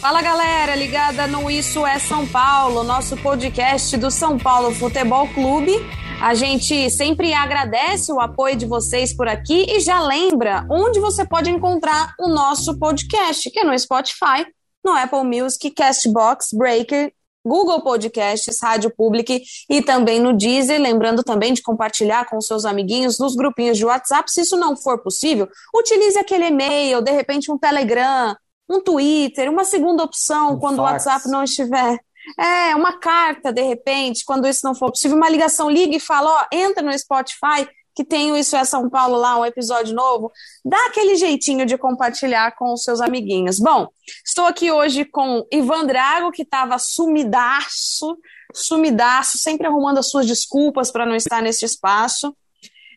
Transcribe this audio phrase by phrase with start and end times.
[0.00, 5.72] Fala galera, ligada no Isso é São Paulo, nosso podcast do São Paulo Futebol Clube.
[6.20, 11.26] A gente sempre agradece o apoio de vocês por aqui e já lembra onde você
[11.26, 14.46] pode encontrar o nosso podcast, que é no Spotify,
[14.84, 17.12] no Apple Music, Castbox, Breaker,
[17.44, 20.80] Google Podcasts, Rádio Public e também no Deezer.
[20.80, 24.30] Lembrando também de compartilhar com seus amiguinhos nos grupinhos de WhatsApp.
[24.32, 28.34] Se isso não for possível, utilize aquele e-mail, de repente um Telegram,
[28.68, 31.04] um Twitter, uma segunda opção Um quando o fax.
[31.04, 31.98] WhatsApp não estiver.
[32.38, 36.30] É, uma carta, de repente, quando isso não for possível, uma ligação, liga e fala,
[36.30, 40.32] ó, entra no Spotify, que tem o Isso é São Paulo lá, um episódio novo.
[40.64, 43.58] Dá aquele jeitinho de compartilhar com os seus amiguinhos.
[43.58, 43.86] Bom,
[44.26, 48.18] estou aqui hoje com Ivan Drago, que estava sumidaço,
[48.52, 52.34] sumidaço, sempre arrumando as suas desculpas para não estar nesse espaço.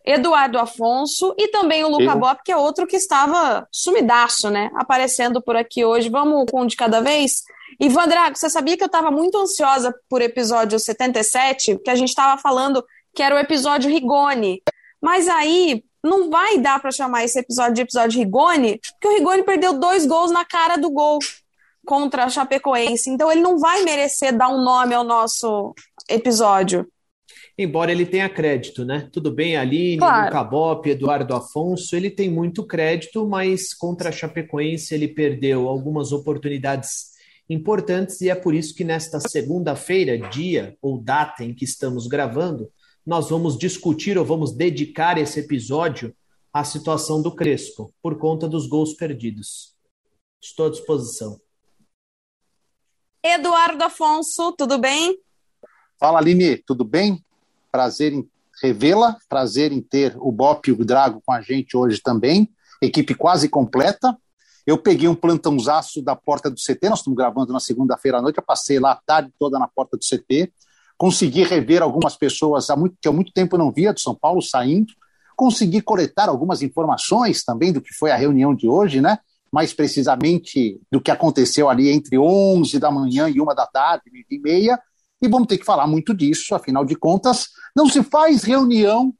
[0.07, 2.17] Eduardo Afonso e também o Luca Eu.
[2.17, 4.71] Bop, que é outro que estava sumidaço, né?
[4.75, 6.09] Aparecendo por aqui hoje.
[6.09, 7.43] Vamos com um de cada vez?
[7.77, 12.07] Ivan Drago, você sabia que eu estava muito ansiosa por episódio 77, porque a gente
[12.07, 12.81] estava falando
[13.13, 14.63] que era o episódio Rigoni.
[15.01, 19.43] Mas aí não vai dar para chamar esse episódio de episódio Rigoni, porque o Rigoni
[19.43, 21.19] perdeu dois gols na cara do gol
[21.85, 23.09] contra a Chapecoense.
[23.09, 25.75] Então ele não vai merecer dar um nome ao nosso
[26.07, 26.87] episódio.
[27.57, 29.09] Embora ele tenha crédito, né?
[29.11, 30.25] Tudo bem, Aline, Claro.
[30.25, 36.11] Luca Bop, Eduardo Afonso, ele tem muito crédito, mas contra a Chapecoense ele perdeu algumas
[36.11, 37.17] oportunidades
[37.49, 42.69] importantes e é por isso que nesta segunda-feira, dia ou data em que estamos gravando,
[43.05, 46.13] nós vamos discutir ou vamos dedicar esse episódio
[46.53, 49.73] à situação do Crespo, por conta dos gols perdidos.
[50.41, 51.39] Estou à disposição.
[53.23, 55.17] Eduardo Afonso, tudo bem?
[55.99, 57.23] Fala, Aline, tudo bem?
[57.77, 58.27] Prazer em
[58.59, 62.49] revê-la, prazer em ter o Bop e o Drago com a gente hoje também.
[62.81, 64.17] Equipe quase completa.
[64.65, 68.39] Eu peguei um plantãozaço da porta do CT, nós estamos gravando na segunda-feira à noite,
[68.39, 70.51] eu passei lá a tarde toda na porta do CT,
[70.97, 74.41] consegui rever algumas pessoas há muito, que há muito tempo não via de São Paulo
[74.41, 74.91] saindo,
[75.35, 79.19] consegui coletar algumas informações também do que foi a reunião de hoje, né?
[79.51, 84.39] mais precisamente do que aconteceu ali entre 11 da manhã e uma da tarde, e
[84.39, 84.81] meia,
[85.21, 89.13] e vamos ter que falar muito disso, afinal de contas, não se faz reunião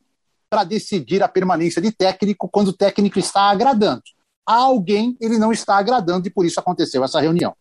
[0.49, 4.03] para decidir a permanência de técnico quando o técnico está agradando.
[4.47, 7.55] A alguém ele não está agradando e por isso aconteceu essa reunião.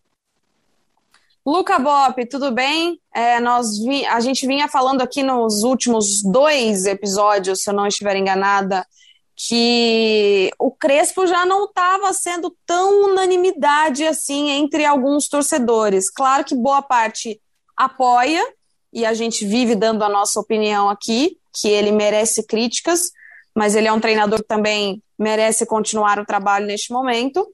[1.45, 2.99] Luca Bop, tudo bem?
[3.13, 7.87] É, nós vi- a gente vinha falando aqui nos últimos dois episódios, se eu não
[7.87, 8.85] estiver enganada,
[9.33, 16.09] que o Crespo já não estava sendo tão unanimidade assim entre alguns torcedores.
[16.09, 17.39] Claro que boa parte
[17.77, 18.43] apoia,
[18.91, 23.11] e a gente vive dando a nossa opinião aqui, que ele merece críticas,
[23.55, 27.47] mas ele é um treinador que também merece continuar o trabalho neste momento.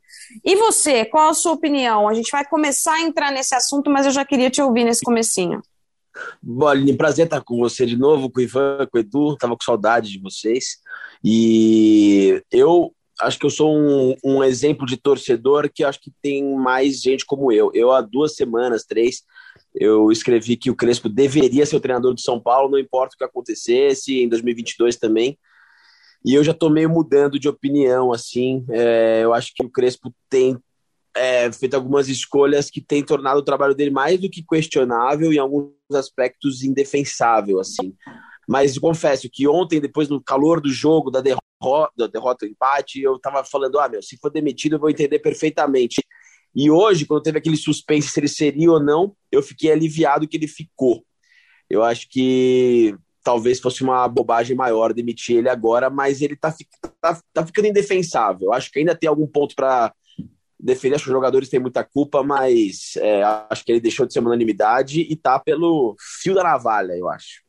[0.44, 2.08] E você, qual a sua opinião?
[2.08, 5.02] A gente vai começar a entrar nesse assunto, mas eu já queria te ouvir nesse
[5.02, 5.62] comecinho.
[6.42, 9.56] Bom, Aline, prazer estar com você de novo, com o Ivan, com o Edu, tava
[9.56, 10.78] com saudade de vocês.
[11.24, 16.56] E eu acho que eu sou um, um exemplo de torcedor que acho que tem
[16.56, 17.72] mais gente como eu.
[17.74, 19.24] Eu, há duas semanas, três,
[19.75, 23.18] eu escrevi que o Crespo deveria ser o treinador de São Paulo, não importa o
[23.18, 25.38] que acontecesse, em 2022 também.
[26.25, 28.66] E eu já tô meio mudando de opinião, assim.
[28.70, 30.58] É, eu acho que o Crespo tem
[31.16, 35.36] é, feito algumas escolhas que têm tornado o trabalho dele mais do que questionável e
[35.36, 37.94] em alguns aspectos indefensável, assim.
[38.48, 43.18] Mas confesso que ontem, depois no calor do jogo, da derrota, derrota, do empate, eu
[43.19, 46.02] tava falando, ah, meu, se for demitido eu vou entender perfeitamente.
[46.56, 50.38] E hoje, quando teve aquele suspense se ele seria ou não, eu fiquei aliviado que
[50.38, 51.04] ele ficou.
[51.70, 56.54] Eu acho que talvez fosse uma bobagem maior demitir ele agora, mas ele tá,
[57.02, 58.48] tá, tá ficando indefensável.
[58.48, 59.94] Eu acho que ainda tem algum ponto para
[60.60, 64.14] defender, acho que os jogadores têm muita culpa, mas é, acho que ele deixou de
[64.14, 67.44] ser uma unanimidade e tá pelo fio da navalha, eu acho.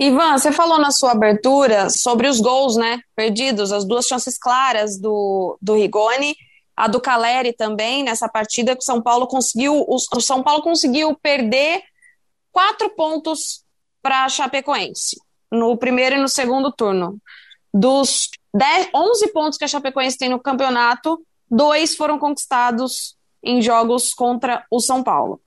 [0.00, 3.00] Ivan, você falou na sua abertura sobre os gols, né?
[3.14, 6.34] Perdidos, as duas chances claras do, do Rigoni,
[6.76, 9.84] a do Caleri também, nessa partida que o São Paulo conseguiu.
[9.88, 11.82] O São Paulo conseguiu perder
[12.50, 13.64] quatro pontos
[14.02, 15.16] para a Chapecoense,
[15.50, 17.18] no primeiro e no segundo turno.
[17.72, 24.12] Dos 10, 11 pontos que a Chapecoense tem no campeonato, dois foram conquistados em jogos
[24.12, 25.40] contra o São Paulo.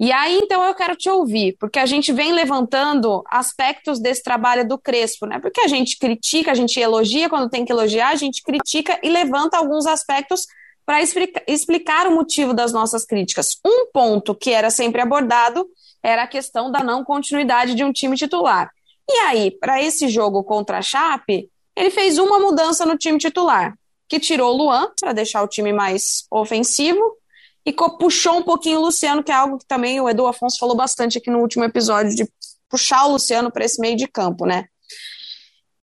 [0.00, 4.66] E aí, então, eu quero te ouvir, porque a gente vem levantando aspectos desse trabalho
[4.66, 5.38] do Crespo, né?
[5.38, 9.10] Porque a gente critica, a gente elogia quando tem que elogiar, a gente critica e
[9.10, 10.46] levanta alguns aspectos
[10.86, 13.58] para explica explicar o motivo das nossas críticas.
[13.62, 15.68] Um ponto que era sempre abordado
[16.02, 18.70] era a questão da não continuidade de um time titular.
[19.06, 23.74] E aí, para esse jogo contra a Chape, ele fez uma mudança no time titular,
[24.08, 27.19] que tirou o Luan para deixar o time mais ofensivo
[27.64, 30.76] e puxou um pouquinho o Luciano, que é algo que também o Edu Afonso falou
[30.76, 32.28] bastante aqui no último episódio, de
[32.68, 34.66] puxar o Luciano para esse meio de campo, né?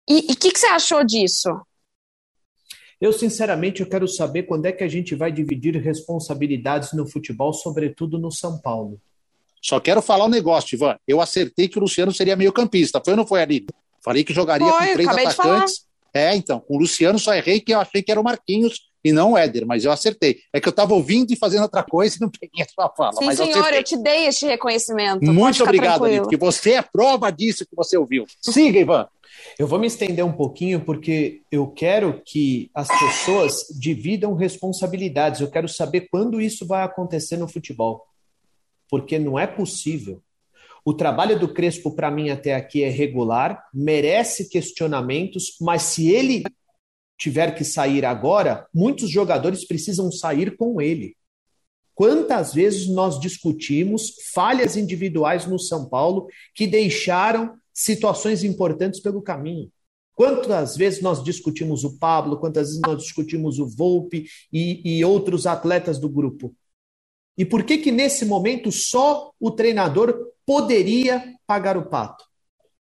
[0.07, 1.49] E o que, que você achou disso?
[2.99, 7.53] Eu, sinceramente, eu quero saber quando é que a gente vai dividir responsabilidades no futebol,
[7.53, 8.99] sobretudo no São Paulo.
[9.61, 10.97] Só quero falar um negócio, Ivan.
[11.07, 13.01] Eu acertei que o Luciano seria meio campista.
[13.03, 13.65] Foi ou não foi ali?
[14.03, 15.85] Falei que jogaria foi, com três atacantes.
[16.13, 19.11] É, então, com o Luciano só errei que eu achei que era o Marquinhos e
[19.11, 20.39] não o Éder, mas eu acertei.
[20.53, 23.13] É que eu estava ouvindo e fazendo outra coisa e não peguei a sua fala.
[23.13, 25.25] Sim, mas senhor, eu, eu, te dei este reconhecimento.
[25.25, 28.25] Muito obrigado, Anitta, que você é prova disso que você ouviu.
[28.41, 29.07] Siga, Ivan.
[29.59, 35.41] Eu vou me estender um pouquinho porque eu quero que as pessoas dividam responsabilidades.
[35.41, 38.06] Eu quero saber quando isso vai acontecer no futebol.
[38.89, 40.21] Porque não é possível.
[40.85, 46.44] O trabalho do Crespo, para mim, até aqui é regular, merece questionamentos, mas se ele
[47.18, 51.15] tiver que sair agora, muitos jogadores precisam sair com ele.
[51.95, 59.71] Quantas vezes nós discutimos falhas individuais no São Paulo que deixaram situações importantes pelo caminho?
[60.15, 65.48] Quantas vezes nós discutimos o Pablo, quantas vezes nós discutimos o Volpe e, e outros
[65.48, 66.56] atletas do grupo?
[67.38, 72.24] E por que que nesse momento só o treinador poderia pagar o pato?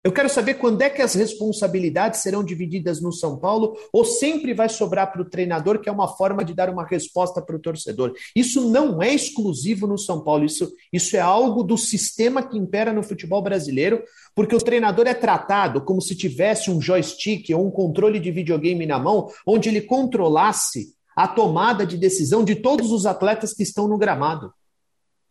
[0.03, 4.51] Eu quero saber quando é que as responsabilidades serão divididas no São Paulo ou sempre
[4.51, 7.59] vai sobrar para o treinador, que é uma forma de dar uma resposta para o
[7.59, 8.11] torcedor.
[8.35, 12.91] Isso não é exclusivo no São Paulo, isso, isso é algo do sistema que impera
[12.91, 14.03] no futebol brasileiro,
[14.33, 18.87] porque o treinador é tratado como se tivesse um joystick ou um controle de videogame
[18.87, 23.87] na mão, onde ele controlasse a tomada de decisão de todos os atletas que estão
[23.87, 24.51] no gramado.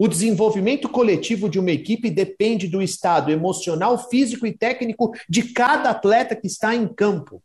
[0.03, 5.91] O desenvolvimento coletivo de uma equipe depende do estado emocional, físico e técnico de cada
[5.91, 7.43] atleta que está em campo.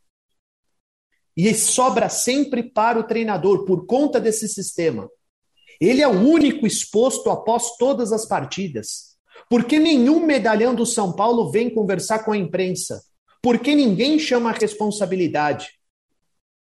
[1.36, 5.10] E sobra sempre para o treinador, por conta desse sistema.
[5.82, 9.18] Ele é o único exposto após todas as partidas.
[9.50, 13.04] Porque nenhum medalhão do São Paulo vem conversar com a imprensa.
[13.42, 15.75] Porque ninguém chama a responsabilidade.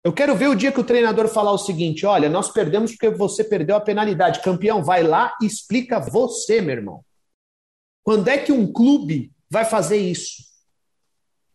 [0.04, 3.10] Eu quero ver o dia que o treinador falar o seguinte: olha, nós perdemos porque
[3.10, 4.42] você perdeu a penalidade.
[4.42, 7.06] Campeão, vai lá e explica você, meu irmão.
[8.04, 10.44] Quando é que um clube vai fazer isso?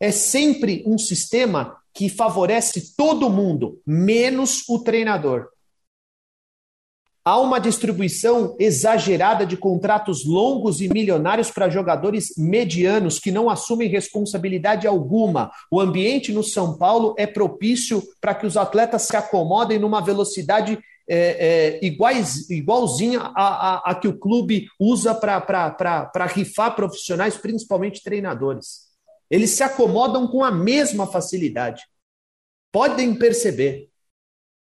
[0.00, 5.48] É sempre um sistema que favorece todo mundo, menos o treinador.
[7.28, 13.86] Há uma distribuição exagerada de contratos longos e milionários para jogadores medianos que não assumem
[13.86, 15.50] responsabilidade alguma.
[15.70, 20.78] O ambiente no São Paulo é propício para que os atletas se acomodem numa velocidade
[21.06, 28.02] é, é, iguais, igualzinha a, a, a, que o clube usa para rifar profissionais, principalmente
[28.02, 28.86] treinadores.
[29.30, 31.82] Eles se acomodam com a mesma facilidade.
[32.72, 33.87] Podem perceber.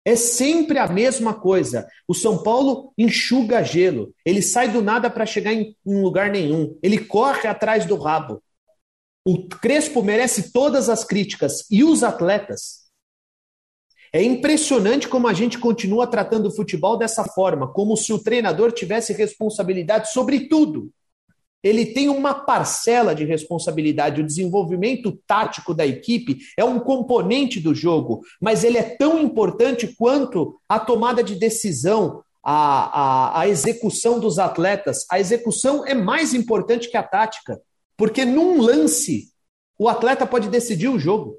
[0.07, 1.85] É sempre a mesma coisa.
[2.07, 4.15] O São Paulo enxuga gelo.
[4.23, 6.79] Ele sai do nada para chegar em, em lugar nenhum.
[6.81, 8.41] Ele corre atrás do rabo.
[9.25, 11.69] O Crespo merece todas as críticas.
[11.69, 12.85] E os atletas?
[14.13, 18.71] É impressionante como a gente continua tratando o futebol dessa forma, como se o treinador
[18.71, 20.89] tivesse responsabilidade sobre tudo
[21.67, 24.21] ele tem uma parcela de responsabilidade.
[24.21, 29.93] O desenvolvimento tático da equipe é um componente do jogo, mas ele é tão importante
[29.97, 35.05] quanto a tomada de decisão, a, a, a execução dos atletas.
[35.11, 37.59] A execução é mais importante que a tática,
[37.97, 39.31] porque num lance
[39.77, 41.35] o atleta pode decidir o jogo.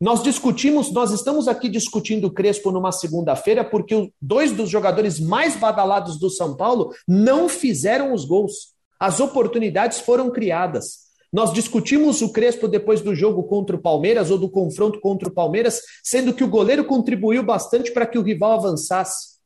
[0.00, 5.56] Nós discutimos, nós estamos aqui discutindo o Crespo numa segunda-feira porque dois dos jogadores mais
[5.56, 8.72] badalados do São Paulo não fizeram os gols.
[8.98, 11.10] As oportunidades foram criadas.
[11.30, 15.32] Nós discutimos o Crespo depois do jogo contra o Palmeiras ou do confronto contra o
[15.32, 19.39] Palmeiras, sendo que o goleiro contribuiu bastante para que o rival avançasse.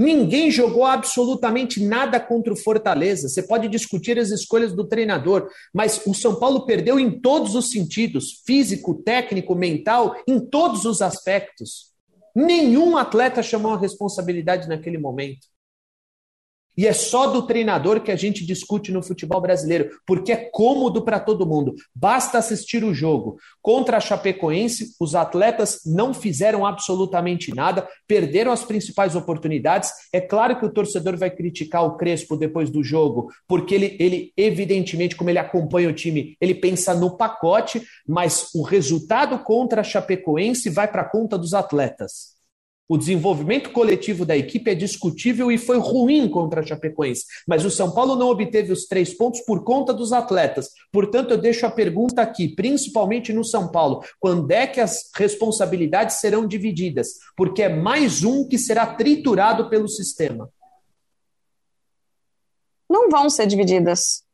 [0.00, 3.28] Ninguém jogou absolutamente nada contra o Fortaleza.
[3.28, 7.70] Você pode discutir as escolhas do treinador, mas o São Paulo perdeu em todos os
[7.70, 11.90] sentidos físico, técnico, mental, em todos os aspectos.
[12.34, 15.46] Nenhum atleta chamou a responsabilidade naquele momento.
[16.76, 21.02] E é só do treinador que a gente discute no futebol brasileiro, porque é cômodo
[21.04, 21.74] para todo mundo.
[21.94, 23.36] Basta assistir o jogo.
[23.60, 29.90] Contra a Chapecoense, os atletas não fizeram absolutamente nada, perderam as principais oportunidades.
[30.12, 34.32] É claro que o torcedor vai criticar o Crespo depois do jogo, porque ele, ele
[34.36, 39.84] evidentemente, como ele acompanha o time, ele pensa no pacote, mas o resultado contra a
[39.84, 42.39] Chapecoense vai para a conta dos atletas.
[42.90, 47.70] O desenvolvimento coletivo da equipe é discutível e foi ruim contra a Chapecoense, mas o
[47.70, 50.70] São Paulo não obteve os três pontos por conta dos atletas.
[50.90, 56.16] Portanto, eu deixo a pergunta aqui, principalmente no São Paulo: quando é que as responsabilidades
[56.16, 57.10] serão divididas?
[57.36, 60.50] Porque é mais um que será triturado pelo sistema.
[62.90, 64.24] Não vão ser divididas.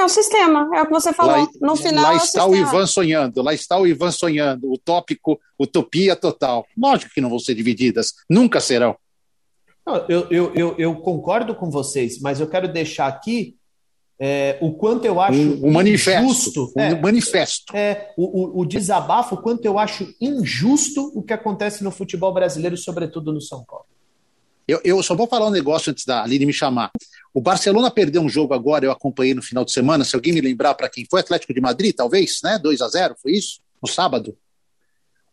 [0.00, 1.36] É o sistema, é o que você falou.
[1.36, 4.72] Lá, no final, lá é está o, o, Ivan sonhando, lá está o Ivan sonhando,
[4.72, 6.66] o tópico utopia total.
[6.76, 8.96] Lógico que não vão ser divididas, nunca serão.
[10.08, 13.58] eu, eu, eu, eu, concordo com vocês, mas eu quero deixar aqui
[14.18, 16.72] é, o quanto eu acho um, um manifesto, injusto.
[16.74, 17.76] Um é, manifesto.
[17.76, 22.32] É, o, o, o desabafo, o quanto eu acho injusto o que acontece no futebol
[22.32, 23.84] brasileiro, sobretudo no São Paulo.
[24.70, 26.92] Eu, eu só vou falar um negócio antes da Aline me chamar.
[27.34, 30.40] O Barcelona perdeu um jogo agora, eu acompanhei no final de semana, se alguém me
[30.40, 32.56] lembrar para quem foi, Atlético de Madrid, talvez, né?
[32.56, 33.60] 2 a 0 foi isso?
[33.82, 34.36] No sábado.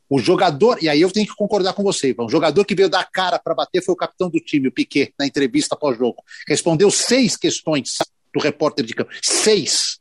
[0.09, 2.89] O jogador, e aí eu tenho que concordar com você, Ivan, o jogador que veio
[2.89, 6.23] dar cara para bater foi o capitão do time, o Piquet, na entrevista pós-jogo.
[6.47, 7.97] Respondeu seis questões
[8.33, 9.11] do repórter de campo.
[9.21, 9.99] Seis.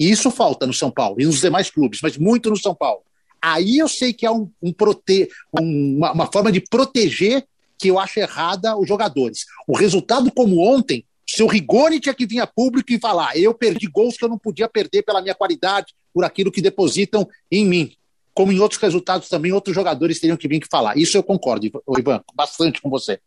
[0.00, 3.02] E isso falta no São Paulo e nos demais clubes, mas muito no São Paulo.
[3.40, 5.28] Aí eu sei que há um, um prote...
[5.52, 7.46] uma, uma forma de proteger
[7.84, 9.44] que eu acho errada os jogadores.
[9.68, 13.86] O resultado, como ontem, seu Rigoni tinha que vir a público e falar: eu perdi
[13.86, 17.92] gols que eu não podia perder pela minha qualidade, por aquilo que depositam em mim.
[18.32, 20.96] Como em outros resultados também, outros jogadores teriam que vir que falar.
[20.96, 21.66] Isso eu concordo,
[21.98, 23.20] Ivan, bastante com você.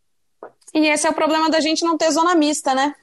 [0.73, 2.95] E esse é o problema da gente não ter zona mista, né?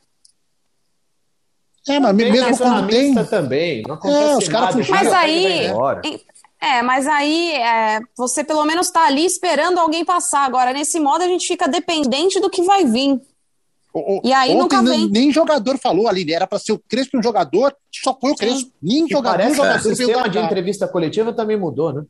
[1.87, 3.15] É, mas mesmo quando tem.
[3.27, 3.83] também.
[3.87, 5.69] Não acontece é, os caras Mas aí.
[6.65, 10.45] É, mas aí é, você pelo menos está ali esperando alguém passar.
[10.47, 13.21] Agora, nesse modo, a gente fica dependente do que vai vir.
[13.93, 15.09] O, e aí nunca vem.
[15.09, 18.71] Nem, jogador falou ali, era para ser o Crespo um jogador, só foi o Crespo.
[18.83, 19.79] Nem jogador, parece, jogador.
[19.79, 22.03] O sistema de entrevista coletiva também mudou, né?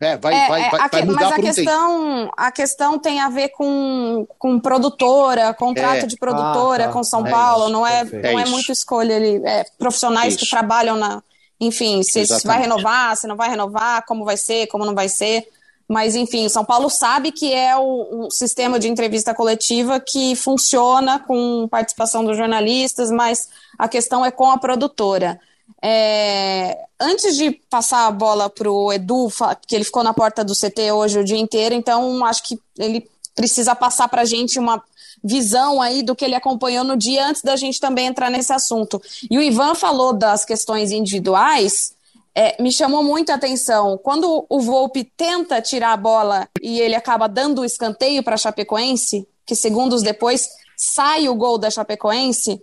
[0.00, 3.50] É, vai, é, vai, vai, vai mudar mas a questão, a questão tem a ver
[3.50, 6.06] com, com produtora, contrato é.
[6.06, 6.92] de produtora ah, tá.
[6.92, 10.48] com São é Paulo, isso, não é, não é, muito escolha ali, é, profissionais que
[10.48, 11.22] trabalham na,
[11.62, 15.08] enfim, se, se, vai renovar, se não vai renovar, como vai ser, como não vai
[15.08, 15.48] ser.
[15.88, 21.20] Mas, enfim, São Paulo sabe que é o, um sistema de entrevista coletiva que funciona
[21.20, 25.40] com participação dos jornalistas, mas a questão é com a produtora.
[25.80, 29.28] É, antes de passar a bola para o Edu,
[29.66, 33.08] que ele ficou na porta do CT hoje o dia inteiro, então acho que ele
[33.36, 34.82] precisa passar para a gente uma
[35.22, 39.00] visão aí do que ele acompanhou no dia antes da gente também entrar nesse assunto.
[39.30, 41.94] E o Ivan falou das questões individuais,
[42.34, 43.98] é, me chamou muito a atenção.
[43.98, 48.38] Quando o Volpe tenta tirar a bola e ele acaba dando o escanteio para a
[48.38, 52.60] Chapecoense, que segundos depois sai o gol da Chapecoense,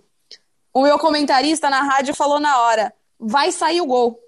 [0.73, 4.19] o meu comentarista na rádio falou na hora: vai sair o gol.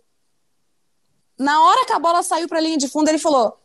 [1.38, 3.57] Na hora que a bola saiu para a linha de fundo, ele falou: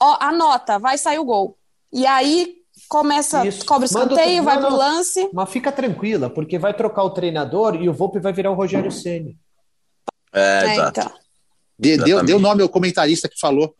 [0.00, 1.58] ó, anota, vai sair o gol.
[1.92, 3.64] E aí começa, Isso.
[3.64, 5.28] cobra o escanteio, vai pro lance.
[5.32, 8.90] Mas fica tranquila, porque vai trocar o treinador e o Volpe vai virar o Rogério
[8.90, 9.36] Ceni.
[10.32, 11.00] É, é exato.
[11.00, 11.12] Então.
[11.78, 13.74] De, deu, deu nome ao comentarista que falou.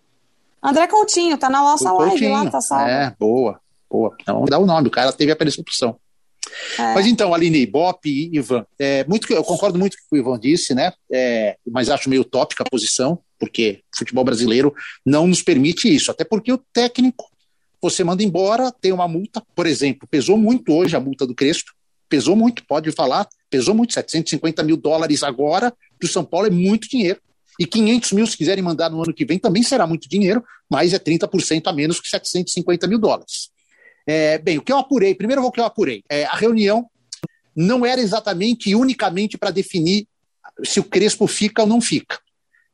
[0.63, 2.33] André Coutinho, tá na nossa o live Coutinho.
[2.33, 2.89] lá, tá salvo.
[2.89, 3.61] É, boa,
[3.91, 4.17] boa.
[4.21, 5.99] Então dá o nome, o cara teve a percepção.
[6.79, 6.95] É.
[6.95, 10.19] Mas então, Aline, Bop e Ivan, é, muito, eu concordo muito com o que o
[10.19, 10.93] Ivan disse, né?
[11.11, 16.11] É, mas acho meio utópica a posição, porque o futebol brasileiro não nos permite isso,
[16.11, 17.27] até porque o técnico
[17.91, 21.73] você manda embora, tem uma multa, por exemplo, pesou muito hoje a multa do Crespo,
[22.09, 26.51] pesou muito, pode falar, pesou muito, 750 mil dólares agora, para o São Paulo é
[26.51, 27.21] muito dinheiro.
[27.59, 30.93] E 500 mil, se quiserem mandar no ano que vem, também será muito dinheiro, mas
[30.93, 33.51] é 30% a menos que 750 mil dólares.
[34.07, 36.89] É, bem, o que eu apurei, primeiro o que eu apurei, é, a reunião
[37.55, 40.07] não era exatamente e unicamente para definir
[40.63, 42.19] se o Crespo fica ou não fica.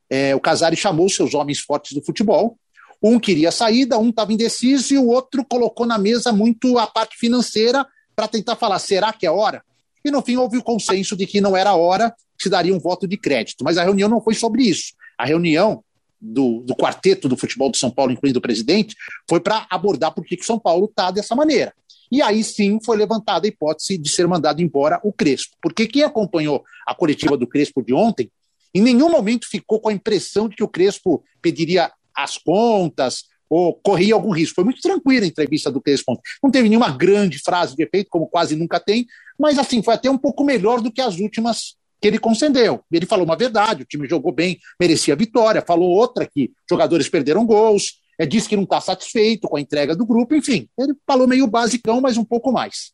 [0.09, 2.57] É, o Casares chamou seus homens fortes do futebol,
[3.03, 7.17] um queria saída, um estava indeciso e o outro colocou na mesa muito a parte
[7.17, 9.61] financeira para tentar falar: será que é hora?
[10.03, 13.07] e no fim houve o consenso de que não era hora, se daria um voto
[13.07, 13.63] de crédito.
[13.63, 14.93] Mas a reunião não foi sobre isso.
[15.17, 15.83] A reunião
[16.19, 18.95] do, do quarteto do futebol de São Paulo, incluindo o presidente,
[19.29, 21.73] foi para abordar por que o São Paulo está dessa maneira.
[22.11, 25.55] E aí sim foi levantada a hipótese de ser mandado embora o Crespo.
[25.61, 28.29] Porque quem acompanhou a coletiva do Crespo de ontem,
[28.73, 33.73] em nenhum momento ficou com a impressão de que o Crespo pediria as contas ou
[33.73, 34.55] corria algum risco.
[34.55, 36.19] Foi muito tranquila a entrevista do Crespo.
[36.41, 39.05] Não teve nenhuma grande frase de efeito, como quase nunca tem,
[39.39, 42.83] mas assim, foi até um pouco melhor do que as últimas que ele concedeu.
[42.91, 47.45] Ele falou uma verdade, o time jogou bem, merecia vitória, falou outra que jogadores perderam
[47.45, 51.27] gols, é, disse que não está satisfeito com a entrega do grupo, enfim, ele falou
[51.27, 52.91] meio basicão, mas um pouco mais.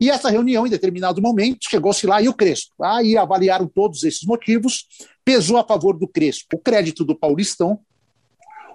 [0.00, 2.72] E essa reunião, em determinado momento, chegou-se lá e o Crespo.
[2.82, 4.86] Aí avaliaram todos esses motivos,
[5.22, 7.78] pesou a favor do Crespo o crédito do Paulistão,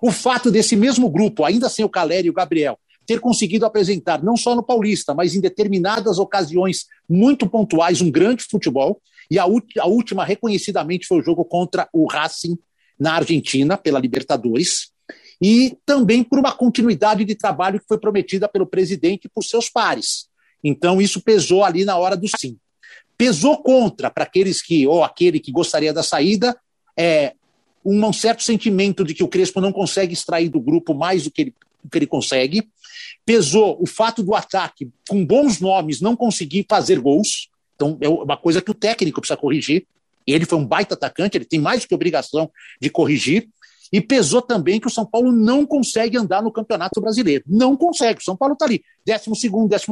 [0.08, 4.24] o fato desse mesmo grupo, ainda sem o Caleri e o Gabriel, ter conseguido apresentar,
[4.24, 9.02] não só no Paulista, mas em determinadas ocasiões muito pontuais, um grande futebol.
[9.30, 12.58] E a, a última, reconhecidamente, foi o jogo contra o Racing
[13.00, 14.92] na Argentina, pela Libertadores.
[15.42, 19.70] E também por uma continuidade de trabalho que foi prometida pelo presidente e por seus
[19.70, 20.28] pares.
[20.64, 22.58] Então, isso pesou ali na hora do sim.
[23.18, 26.58] Pesou contra, para aqueles que, ou aquele que gostaria da saída,
[26.98, 27.34] é,
[27.86, 31.44] um certo sentimento de que o Crespo não consegue extrair do grupo mais do que
[31.44, 32.68] ele, do que ele consegue.
[33.24, 37.50] Pesou o fato do ataque, com bons nomes, não conseguir fazer gols.
[37.76, 39.86] Então, é uma coisa que o técnico precisa corrigir.
[40.26, 42.50] Ele foi um baita atacante, ele tem mais do que obrigação
[42.82, 43.48] de corrigir.
[43.94, 47.44] E pesou também que o São Paulo não consegue andar no Campeonato Brasileiro.
[47.46, 48.20] Não consegue.
[48.20, 48.84] O São Paulo está ali.
[49.06, 49.26] 12,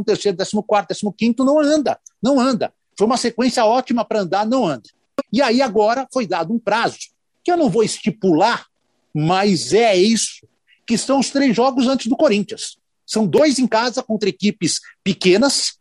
[0.04, 0.36] 13,
[0.68, 2.00] 14, 15, não anda.
[2.22, 2.74] Não anda.
[2.98, 4.90] Foi uma sequência ótima para andar, não anda.
[5.32, 7.13] E aí agora foi dado um prazo
[7.44, 8.66] que eu não vou estipular,
[9.14, 10.48] mas é isso,
[10.88, 12.78] que são os três jogos antes do Corinthians.
[13.06, 15.78] São dois em casa contra equipes pequenas,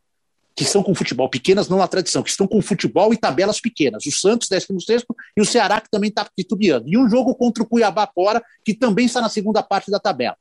[0.54, 4.04] que são com futebol, pequenas não na tradição, que estão com futebol e tabelas pequenas.
[4.04, 5.04] O Santos, 16
[5.36, 6.88] e o Ceará, que também está titubeando.
[6.88, 10.36] E um jogo contra o Cuiabá fora, que também está na segunda parte da tabela.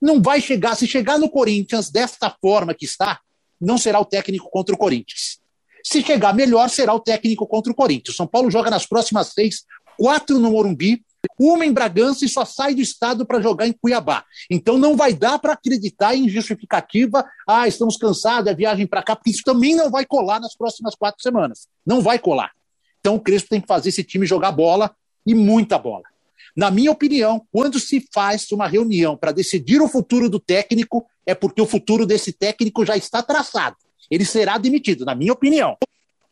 [0.00, 3.20] Não vai chegar, se chegar no Corinthians desta forma que está,
[3.60, 5.38] não será o técnico contra o Corinthians.
[5.84, 8.16] Se chegar melhor, será o técnico contra o Corinthians.
[8.16, 9.64] São Paulo joga nas próximas seis
[9.96, 11.02] quatro no Morumbi,
[11.38, 14.24] uma em Bragança e só sai do estado para jogar em Cuiabá.
[14.50, 19.14] Então não vai dar para acreditar em justificativa, ah, estamos cansados, é viagem para cá,
[19.14, 21.66] porque isso também não vai colar nas próximas quatro semanas.
[21.86, 22.50] Não vai colar.
[23.00, 24.94] Então o Crespo tem que fazer esse time jogar bola
[25.26, 26.04] e muita bola.
[26.54, 31.34] Na minha opinião, quando se faz uma reunião para decidir o futuro do técnico, é
[31.34, 33.76] porque o futuro desse técnico já está traçado.
[34.10, 35.76] Ele será demitido, na minha opinião.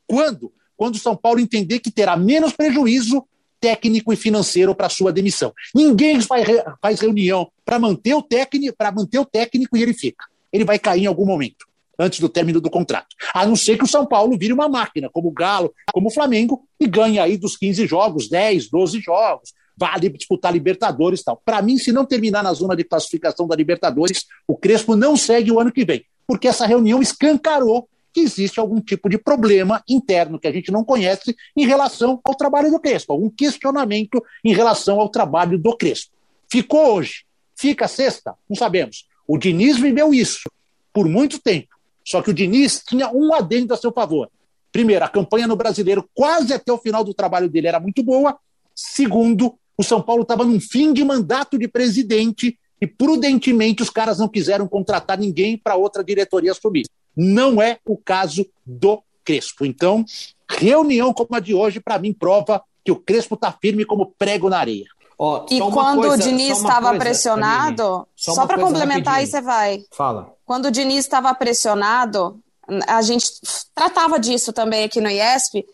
[0.07, 0.53] Quando?
[0.77, 3.25] Quando o São Paulo entender que terá menos prejuízo
[3.61, 5.53] técnico e financeiro para sua demissão.
[5.75, 6.47] Ninguém faz,
[6.81, 10.25] faz reunião para manter o técnico, para manter o técnico e ele fica.
[10.53, 13.15] Ele vai cair em algum momento antes do término do contrato.
[13.35, 16.11] A não ser que o São Paulo vire uma máquina, como o Galo, como o
[16.11, 21.41] Flamengo, e ganhe aí dos 15 jogos, 10, 12 jogos, vale disputar Libertadores e tal.
[21.45, 25.53] Para mim, se não terminar na zona de classificação da Libertadores, o Crespo não segue
[25.53, 30.39] o ano que vem, porque essa reunião escancarou que existe algum tipo de problema interno
[30.39, 35.01] que a gente não conhece em relação ao trabalho do Crespo, algum questionamento em relação
[35.01, 36.13] ao trabalho do Crespo.
[36.51, 37.25] Ficou hoje,
[37.57, 39.07] fica sexta, não sabemos.
[39.27, 40.51] O Diniz viveu isso
[40.93, 41.69] por muito tempo,
[42.05, 44.29] só que o Diniz tinha um adendo a seu favor.
[44.73, 48.39] Primeiro, a campanha no brasileiro, quase até o final do trabalho dele, era muito boa.
[48.75, 54.19] Segundo, o São Paulo estava num fim de mandato de presidente e, prudentemente, os caras
[54.19, 56.87] não quiseram contratar ninguém para outra diretoria assumir.
[57.17, 59.65] Não é o caso do Crespo.
[59.65, 60.05] Então,
[60.49, 64.49] reunião como a de hoje, para mim, prova que o Crespo está firme como prego
[64.49, 64.87] na areia.
[65.19, 69.85] Oh, e quando coisa, o Diniz estava pressionado, só, só para complementar aí você vai.
[69.93, 70.33] Fala.
[70.47, 72.41] Quando o Diniz estava pressionado,
[72.87, 73.31] a gente
[73.75, 75.67] tratava disso também aqui no IESP,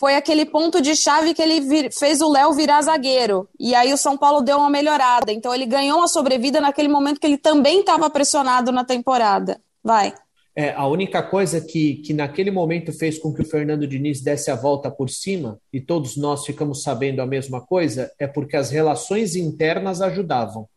[0.00, 3.46] foi aquele ponto de chave que ele vir, fez o Léo virar zagueiro.
[3.58, 5.30] E aí o São Paulo deu uma melhorada.
[5.30, 9.60] Então ele ganhou uma sobrevida naquele momento que ele também estava pressionado na temporada.
[9.84, 10.14] Vai.
[10.54, 14.50] É, a única coisa que, que naquele momento fez com que o Fernando Diniz desse
[14.50, 18.70] a volta por cima, e todos nós ficamos sabendo a mesma coisa, é porque as
[18.70, 20.68] relações internas ajudavam.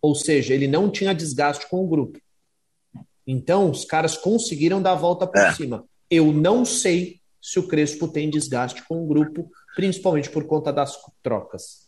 [0.00, 2.18] Ou seja, ele não tinha desgaste com o grupo.
[3.26, 5.52] Então, os caras conseguiram dar a volta por é.
[5.52, 5.84] cima.
[6.10, 10.96] Eu não sei se o Crespo tem desgaste com o grupo, principalmente por conta das
[11.22, 11.81] trocas.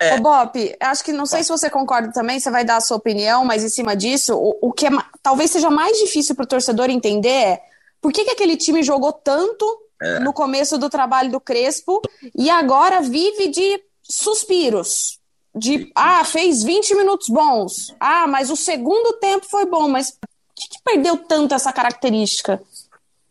[0.00, 0.14] É.
[0.14, 2.96] Ô, Bop, acho que não sei se você concorda também, você vai dar a sua
[2.96, 4.90] opinião, mas em cima disso, o, o que é,
[5.22, 7.62] talvez seja mais difícil para o torcedor entender é
[8.00, 9.64] por que, que aquele time jogou tanto
[10.00, 10.18] é.
[10.20, 12.00] no começo do trabalho do Crespo
[12.34, 15.18] e agora vive de suspiros.
[15.54, 17.94] De, ah, fez 20 minutos bons.
[17.98, 22.60] Ah, mas o segundo tempo foi bom, mas por que, que perdeu tanto essa característica?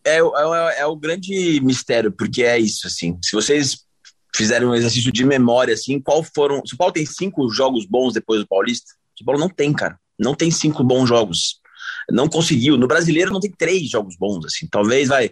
[0.05, 3.17] é, é, é o grande mistério, porque é isso, assim.
[3.21, 3.84] Se vocês
[4.35, 6.61] fizerem um exercício de memória, assim, qual foram.
[6.65, 8.93] São Paulo tem cinco jogos bons depois do Paulista?
[9.17, 9.97] São Paulo não tem, cara.
[10.17, 11.59] Não tem cinco bons jogos.
[12.09, 12.77] Não conseguiu.
[12.77, 14.67] No brasileiro não tem três jogos bons, assim.
[14.67, 15.31] Talvez vai.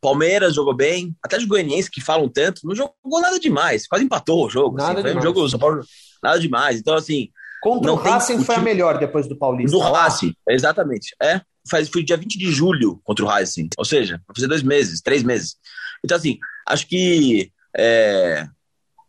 [0.00, 4.46] Palmeiras jogou bem, até os goianienses que falam tanto, não jogou nada demais, quase empatou
[4.46, 4.76] o jogo.
[4.76, 4.86] Assim.
[4.86, 5.84] Nada assim, foi um jogo São Paulo,
[6.22, 6.78] nada demais.
[6.78, 7.28] Então, assim.
[7.60, 9.76] Contra o Racing foi a melhor depois do Paulista.
[9.76, 11.16] Do Racing, exatamente.
[11.20, 13.68] É, faz, foi dia 20 de julho contra o Racing.
[13.76, 15.56] Ou seja, vai fazer dois meses, três meses.
[16.04, 18.48] Então, assim, acho que é,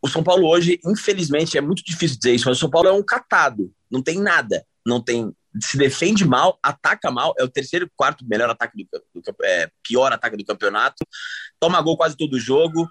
[0.01, 2.93] o São Paulo hoje, infelizmente, é muito difícil dizer isso, mas o São Paulo é
[2.93, 7.89] um catado, não tem nada, não tem se defende mal, ataca mal, é o terceiro,
[7.95, 11.03] quarto melhor ataque do, do é, pior ataque do campeonato,
[11.59, 12.87] toma gol quase todo jogo,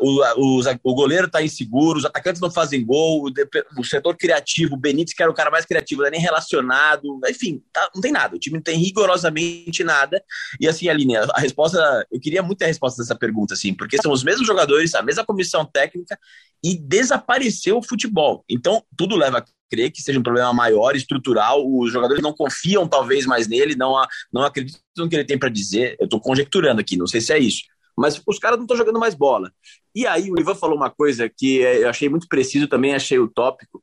[0.00, 4.74] o, o, o goleiro está inseguro, os atacantes não fazem gol, o, o, setor criativo,
[4.74, 8.00] o Benítez, que era o cara mais criativo, não é nem relacionado, enfim, tá, não
[8.00, 8.36] tem nada.
[8.36, 10.22] O time não tem rigorosamente nada.
[10.60, 14.00] E assim, Aline, a, a resposta, eu queria muito a resposta dessa pergunta, assim, porque
[14.02, 16.18] são os mesmos jogadores, a mesma comissão técnica,
[16.62, 18.44] e desapareceu o futebol.
[18.48, 21.64] Então, tudo leva a crer que seja um problema maior, estrutural.
[21.64, 23.94] Os jogadores não confiam, talvez, mais nele, não,
[24.32, 25.96] não acreditam no que ele tem para dizer.
[26.00, 27.62] Eu estou conjecturando aqui, não sei se é isso
[27.98, 29.52] mas os caras não estão jogando mais bola.
[29.94, 33.18] E aí o Ivan falou uma coisa que é, eu achei muito preciso, também achei
[33.18, 33.82] utópico.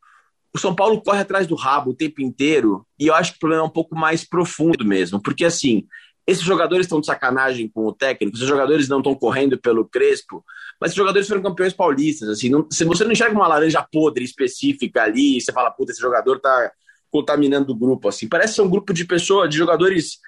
[0.54, 3.40] O São Paulo corre atrás do rabo o tempo inteiro, e eu acho que o
[3.40, 5.86] problema é um pouco mais profundo mesmo, porque assim,
[6.26, 10.44] esses jogadores estão de sacanagem com o técnico, esses jogadores não estão correndo pelo Crespo,
[10.80, 14.24] mas esses jogadores foram campeões paulistas, assim, não, se você não enxerga uma laranja podre
[14.24, 16.72] específica ali, você fala, puta, esse jogador tá
[17.12, 20.20] contaminando o grupo, assim, parece ser um grupo de pessoas, de jogadores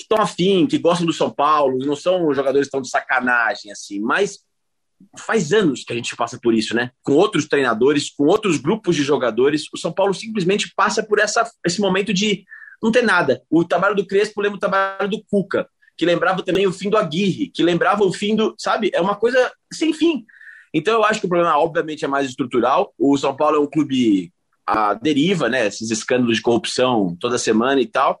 [0.00, 3.70] que estão afim, que gostam do São Paulo, não são jogadores que estão de sacanagem,
[3.70, 4.40] assim, mas
[5.18, 6.90] faz anos que a gente passa por isso, né?
[7.02, 11.50] Com outros treinadores, com outros grupos de jogadores, o São Paulo simplesmente passa por essa,
[11.64, 12.44] esse momento de
[12.82, 13.42] não ter nada.
[13.50, 16.96] O trabalho do Crespo lembra o trabalho do Cuca, que lembrava também o fim do
[16.96, 18.90] Aguirre, que lembrava o fim do, sabe?
[18.92, 20.24] É uma coisa sem fim.
[20.72, 22.94] Então eu acho que o problema, obviamente, é mais estrutural.
[22.98, 24.32] O São Paulo é um clube
[24.66, 25.66] à deriva, né?
[25.66, 28.20] Esses escândalos de corrupção toda semana e tal.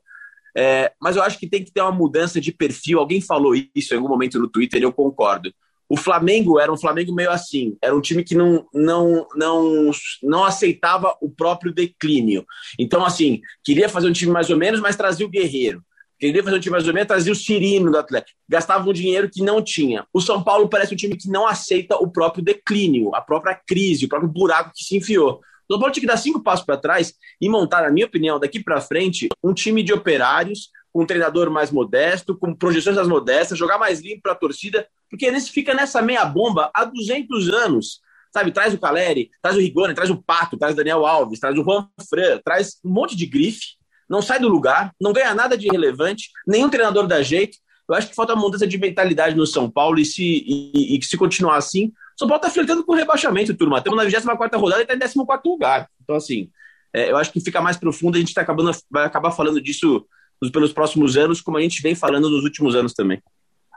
[0.56, 2.98] É, mas eu acho que tem que ter uma mudança de perfil.
[2.98, 5.52] Alguém falou isso em algum momento no Twitter eu concordo.
[5.88, 9.90] O Flamengo era um Flamengo meio assim, era um time que não, não, não,
[10.22, 12.46] não aceitava o próprio declínio.
[12.78, 15.82] Então, assim, queria fazer um time mais ou menos, mas trazia o Guerreiro.
[16.16, 18.38] Queria fazer um time mais ou menos, trazia o Cirino do Atlético.
[18.48, 20.06] Gastava um dinheiro que não tinha.
[20.12, 24.04] O São Paulo parece um time que não aceita o próprio declínio, a própria crise,
[24.04, 25.40] o próprio buraco que se enfiou.
[25.70, 28.62] São Paulo tinha que dar cinco passos para trás e montar, na minha opinião, daqui
[28.62, 33.56] para frente, um time de operários, com um treinador mais modesto, com projeções mais modestas,
[33.56, 38.00] jogar mais limpo para a torcida, porque ele fica nessa meia bomba há 200 anos.
[38.32, 41.56] Sabe, traz o Caleri, traz o Rigoni, traz o Pato, traz o Daniel Alves, traz
[41.56, 43.76] o Juan Fran, traz um monte de grife,
[44.08, 47.58] não sai do lugar, não ganha nada de relevante, nenhum treinador dá jeito.
[47.88, 51.02] Eu acho que falta uma mudança de mentalidade no São Paulo e se, e, e
[51.04, 53.78] se continuar assim, são Paulo está flertando com rebaixamento, turma.
[53.78, 55.88] Estamos na 24 rodada e está em 14 lugar.
[56.02, 56.50] Então, assim,
[56.92, 58.16] é, eu acho que fica mais profundo.
[58.16, 60.04] A gente tá acabando, vai acabar falando disso
[60.52, 63.22] pelos próximos anos, como a gente vem falando nos últimos anos também.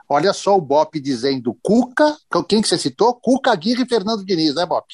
[0.06, 3.14] Olha só o Bop dizendo Cuca, quem que você citou?
[3.14, 4.86] Cuca, Aguirre e Fernando Diniz, né, Bop?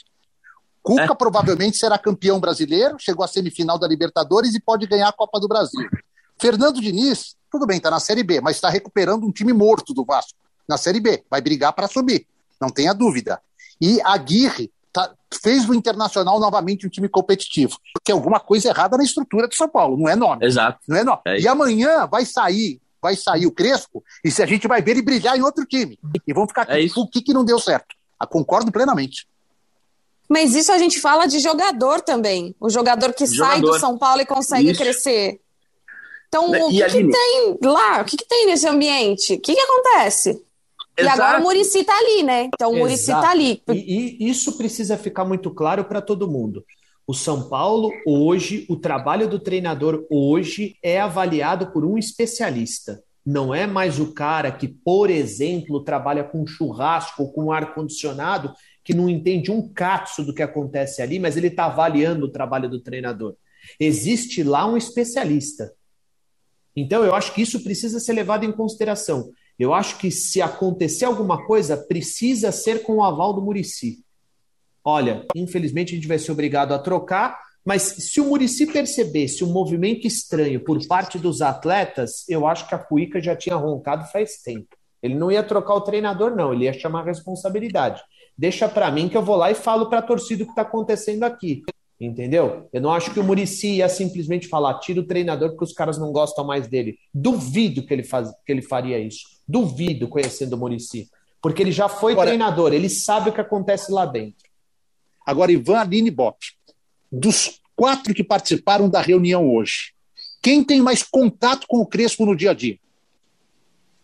[0.81, 1.15] Cuca é.
[1.17, 5.49] provavelmente será campeão brasileiro, chegou à semifinal da Libertadores e pode ganhar a Copa do
[5.49, 5.89] Brasil.
[6.41, 10.05] Fernando Diniz, tudo bem, está na Série B, mas está recuperando um time morto do
[10.05, 12.29] Vasco na Série B, vai brigar para subir
[12.61, 13.41] não tenha dúvida.
[13.81, 17.79] E a Aguirre tá, fez o Internacional novamente um time competitivo.
[17.95, 20.45] Porque alguma coisa errada na estrutura de São Paulo, não é nome.
[20.45, 20.79] Exato.
[20.87, 21.23] Não é nome.
[21.27, 24.93] É e amanhã vai sair, vai sair o Crespo, e se a gente vai ver
[24.93, 25.99] ele brilhar em outro time.
[26.27, 27.97] E vão ficar aqui, é o que, que não deu certo.
[28.21, 29.27] Eu concordo plenamente.
[30.29, 32.55] Mas isso a gente fala de jogador também.
[32.61, 33.51] O jogador que jogador.
[33.51, 34.81] sai do São Paulo e consegue isso.
[34.81, 35.41] crescer.
[36.29, 38.01] Então, né, o que, que, tem lá?
[38.01, 39.35] O que, que tem nesse ambiente?
[39.35, 40.41] O que, que acontece?
[40.99, 42.45] E agora o Murici tá ali, né?
[42.45, 43.63] Então o Murici tá ali.
[43.69, 46.65] E, e isso precisa ficar muito claro para todo mundo.
[47.07, 53.03] O São Paulo, hoje, o trabalho do treinador hoje é avaliado por um especialista.
[53.27, 59.09] Não é mais o cara que, por exemplo, trabalha com churrasco, com ar-condicionado, que não
[59.09, 63.35] entende um catso do que acontece ali, mas ele está avaliando o trabalho do treinador.
[63.79, 65.73] Existe lá um especialista.
[66.75, 69.33] Então, eu acho que isso precisa ser levado em consideração.
[69.61, 73.99] Eu acho que se acontecer alguma coisa, precisa ser com o aval do Murici.
[74.83, 79.53] Olha, infelizmente a gente vai ser obrigado a trocar, mas se o Murici percebesse um
[79.53, 84.41] movimento estranho por parte dos atletas, eu acho que a Cuica já tinha roncado faz
[84.43, 84.75] tempo.
[85.03, 88.03] Ele não ia trocar o treinador, não, ele ia chamar a responsabilidade.
[88.39, 90.63] Deixa para mim que eu vou lá e falo para a torcida o que está
[90.63, 91.63] acontecendo aqui.
[92.01, 92.67] Entendeu?
[92.73, 95.99] Eu não acho que o Murici ia simplesmente falar, tira o treinador porque os caras
[95.99, 96.97] não gostam mais dele.
[97.13, 99.40] Duvido que ele, faz, que ele faria isso.
[99.51, 101.11] Duvido conhecendo o Murici.
[101.43, 104.49] Porque ele já foi Agora- treinador, ele sabe o que acontece lá dentro.
[105.27, 106.39] Agora, Ivan, Aline Bop,
[107.11, 109.93] dos quatro que participaram da reunião hoje,
[110.41, 112.79] quem tem mais contato com o Crespo no dia a dia?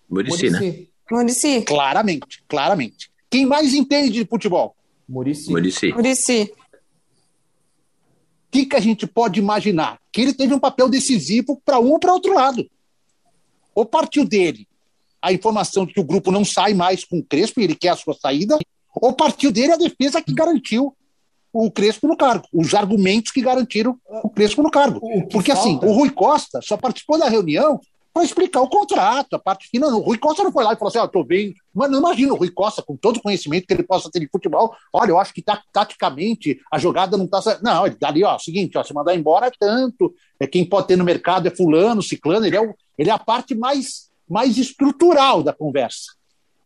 [0.08, 0.58] Murici, né?
[0.58, 0.90] Murici.
[1.10, 1.62] Murici.
[1.62, 3.10] Claramente, claramente.
[3.30, 4.74] Quem mais entende de futebol?
[5.08, 5.50] Murici.
[5.50, 5.92] Murici.
[5.92, 6.52] Murici.
[8.48, 10.00] O que, que a gente pode imaginar?
[10.10, 12.68] Que ele teve um papel decisivo para um ou para outro lado.
[13.74, 14.66] Ou partiu dele
[15.28, 17.90] a informação de que o grupo não sai mais com o Crespo e ele quer
[17.90, 18.58] a sua saída,
[18.94, 20.94] ou partiu dele a defesa que garantiu
[21.52, 25.00] o Crespo no cargo, os argumentos que garantiram o Crespo no cargo.
[25.30, 27.80] Porque assim, o Rui Costa só participou da reunião
[28.12, 29.90] para explicar o contrato, a parte final.
[29.90, 31.54] O Rui Costa não foi lá e falou assim: Ó, tô bem.
[31.74, 34.28] Mas não imagino o Rui Costa, com todo o conhecimento que ele possa ter de
[34.28, 34.74] futebol.
[34.90, 37.42] Olha, eu acho que ta- taticamente a jogada não tá.
[37.42, 40.14] certa." Não, ele dali, ó, seguinte, ó, se mandar embora é tanto.
[40.40, 43.18] É quem pode ter no mercado é fulano, ciclano, ele é, o, ele é a
[43.18, 46.14] parte mais, mais estrutural da conversa.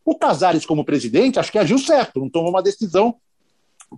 [0.03, 3.15] O Casares, como presidente, acho que agiu certo, não tomou uma decisão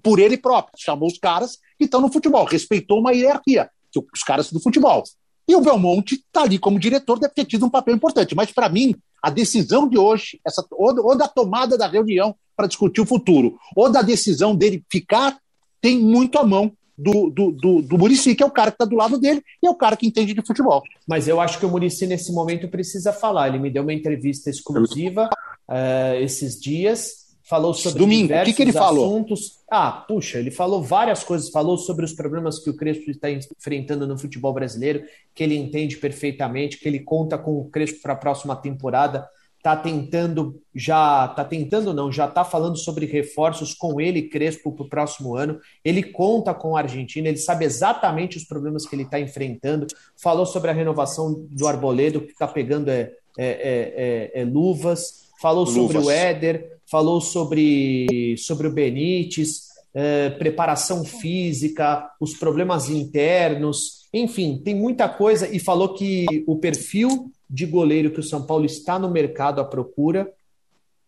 [0.01, 0.73] por ele próprio.
[0.77, 5.03] Chamou os caras que estão no futebol, respeitou uma hierarquia, que os caras do futebol.
[5.47, 8.35] E o Belmonte está ali como diretor, deve ter tido um papel importante.
[8.35, 13.01] Mas, para mim, a decisão de hoje, essa, ou, da tomada da reunião para discutir
[13.01, 15.37] o futuro, ou da decisão dele ficar,
[15.81, 18.85] tem muito a mão do, do, do, do Muricy, que é o cara que está
[18.85, 20.83] do lado dele e é o cara que entende de futebol.
[21.07, 23.47] Mas eu acho que o Murici, nesse momento, precisa falar.
[23.49, 25.29] Ele me deu uma entrevista exclusiva
[25.69, 29.05] eh, esses dias, falou sobre Domingo, o que que ele falou?
[29.05, 29.59] assuntos.
[29.69, 31.49] Ah, puxa, ele falou várias coisas.
[31.49, 35.03] Falou sobre os problemas que o Crespo está enfrentando no futebol brasileiro,
[35.33, 39.27] que ele entende perfeitamente, que ele conta com o Crespo para a próxima temporada.
[39.63, 44.85] Tá tentando, já tá tentando não, já tá falando sobre reforços com ele, Crespo, para
[44.85, 45.57] o próximo ano.
[45.85, 49.87] Ele conta com a Argentina, ele sabe exatamente os problemas que ele está enfrentando.
[50.21, 55.23] Falou sobre a renovação do Arboledo, que está pegando é, é, é, é, é luvas.
[55.41, 56.05] Falou sobre Luvas.
[56.07, 64.75] o Éder, falou sobre, sobre o Benítez, é, preparação física, os problemas internos, enfim, tem
[64.75, 65.47] muita coisa.
[65.47, 69.65] E falou que o perfil de goleiro que o São Paulo está no mercado à
[69.65, 70.31] procura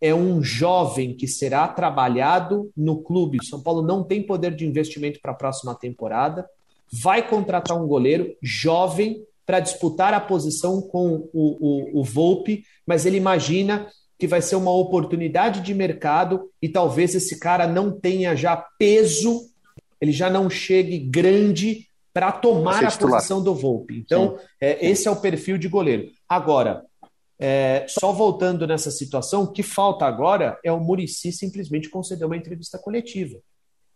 [0.01, 3.43] é um jovem que será trabalhado no clube.
[3.45, 6.47] São Paulo não tem poder de investimento para a próxima temporada.
[6.91, 13.05] Vai contratar um goleiro jovem para disputar a posição com o, o, o Volpe, mas
[13.05, 18.35] ele imagina que vai ser uma oportunidade de mercado e talvez esse cara não tenha
[18.35, 19.41] já peso,
[19.99, 23.15] ele já não chegue grande para tomar Pra a titular.
[23.17, 23.97] posição do Volpe.
[23.97, 26.09] Então, é, esse é o perfil de goleiro.
[26.29, 26.85] Agora,
[27.37, 32.37] é, só voltando nessa situação, o que falta agora é o Murici simplesmente conceder uma
[32.37, 33.37] entrevista coletiva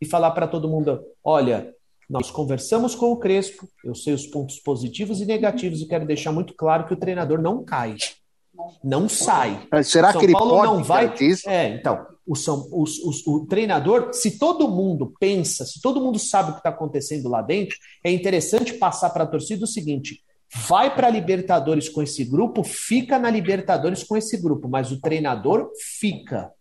[0.02, 1.74] e falar para todo mundo: olha,
[2.10, 6.34] nós conversamos com o Crespo, eu sei os pontos positivos e negativos e quero deixar
[6.34, 7.96] muito claro que o treinador não cai,
[8.84, 9.66] não sai.
[9.82, 11.14] Será São que ele Paulo pode não vai.
[11.48, 16.20] É, então, o, São, os- os- o treinador, se todo mundo pensa, se todo mundo
[16.20, 20.22] sabe o que está acontecendo lá dentro, é interessante passar para a torcida o seguinte:
[20.68, 25.02] vai para a Libertadores com esse grupo, fica na Libertadores com esse grupo, mas o
[25.02, 26.52] treinador fica.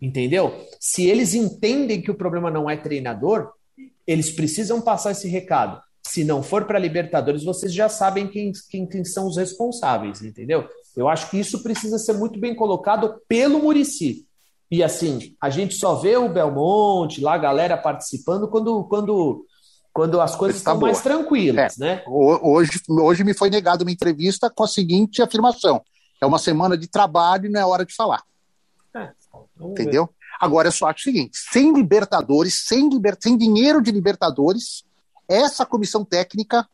[0.00, 0.52] Entendeu?
[0.80, 3.50] Se eles entendem que o problema não é treinador,
[4.06, 5.80] eles precisam passar esse recado.
[6.06, 10.22] Se não for para a Libertadores, vocês já sabem quem, quem, quem são os responsáveis,
[10.22, 10.68] entendeu?
[10.96, 14.25] Eu acho que isso precisa ser muito bem colocado pelo Murici.
[14.70, 19.44] E assim, a gente só vê o Belmonte, lá a galera participando quando, quando,
[19.92, 20.90] quando as coisas Tá estão boa.
[20.90, 22.02] mais tranquilas, né?
[22.06, 25.80] Ho- Hoje, hoje me foi negada uma entrevista com a seguinte afirmação:
[26.20, 28.22] é uma semana de trabalho e não é hora de falar.
[28.94, 29.10] É,
[29.56, 29.82] vamos ver.
[29.82, 30.10] Entendeu?
[30.40, 33.16] Agora eu só acho o seguinte: sem Libertadores, sem, liber...
[33.20, 34.84] sem dinheiro de Libertadores,
[35.28, 36.68] essa comissão técnica,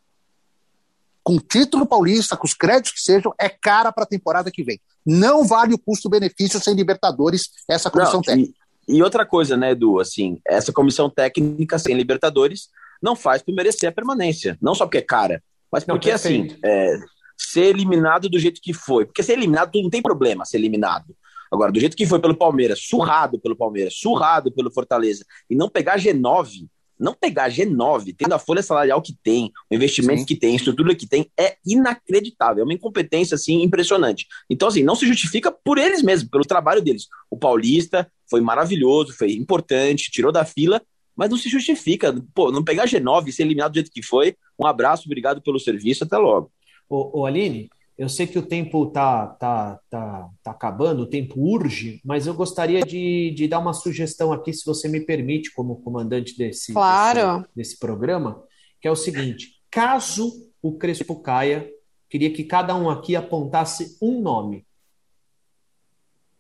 [1.23, 4.81] com título paulista, com os créditos que sejam, é cara para a temporada que vem.
[5.07, 8.53] Não vale o custo-benefício sem Libertadores, essa comissão Não, técnica.
[8.89, 12.69] e, e outra coisa, né, Edu, assim, essa comissão técnica sem Libertadores
[13.01, 14.57] não faz por merecer a permanência.
[14.61, 16.61] Não só porque é cara, mas Não, porque, assim, perfeito.
[16.65, 16.99] é,
[17.37, 19.05] ser eliminado do jeito que foi.
[19.07, 21.15] Porque ser eliminado, não tem problema ser eliminado.
[21.51, 25.69] Agora, do jeito que foi pelo Palmeiras, surrado pelo Palmeiras, surrado pelo Fortaleza, e não
[25.69, 26.67] pegar G9,
[27.03, 30.27] não pegar G9, tendo a folha salarial que tem, o investimento Sim.
[30.27, 32.63] que tem, a estrutura que tem, é inacreditável.
[32.63, 34.27] É uma incompetência, assim, impressionante.
[34.49, 37.09] Então, assim, não se justifica por eles mesmos, pelo trabalho deles.
[37.29, 40.81] O Paulista foi maravilhoso, foi importante, tirou da fila,
[41.17, 42.15] mas não se justifica.
[42.33, 44.37] Pô, não pegar G9 e ser eliminado do jeito que foi.
[44.57, 46.53] Um abraço, obrigado pelo serviço, até logo.
[46.89, 51.35] Ô, ô, Aline, eu sei que o tempo tá, tá, tá, tá acabando, o tempo
[51.39, 55.77] urge, mas eu gostaria de, de dar uma sugestão aqui, se você me permite, como
[55.83, 57.39] comandante desse, Claro.
[57.41, 58.43] desse, desse programa,
[58.81, 61.69] que é o seguinte: caso o Crespo caia,
[62.09, 64.67] queria que cada um aqui apontasse um nome.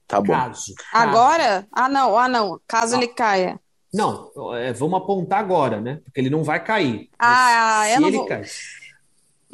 [0.06, 0.32] Tá bom.
[0.32, 0.74] Caso.
[0.92, 1.66] Agora?
[1.72, 2.60] Ah, não, ah, não.
[2.66, 3.58] Caso ele caia.
[3.92, 6.00] Não, é, vamos apontar agora, né?
[6.04, 7.10] Porque ele não vai cair.
[7.18, 8.46] Ah, eu não se ele vou- cair.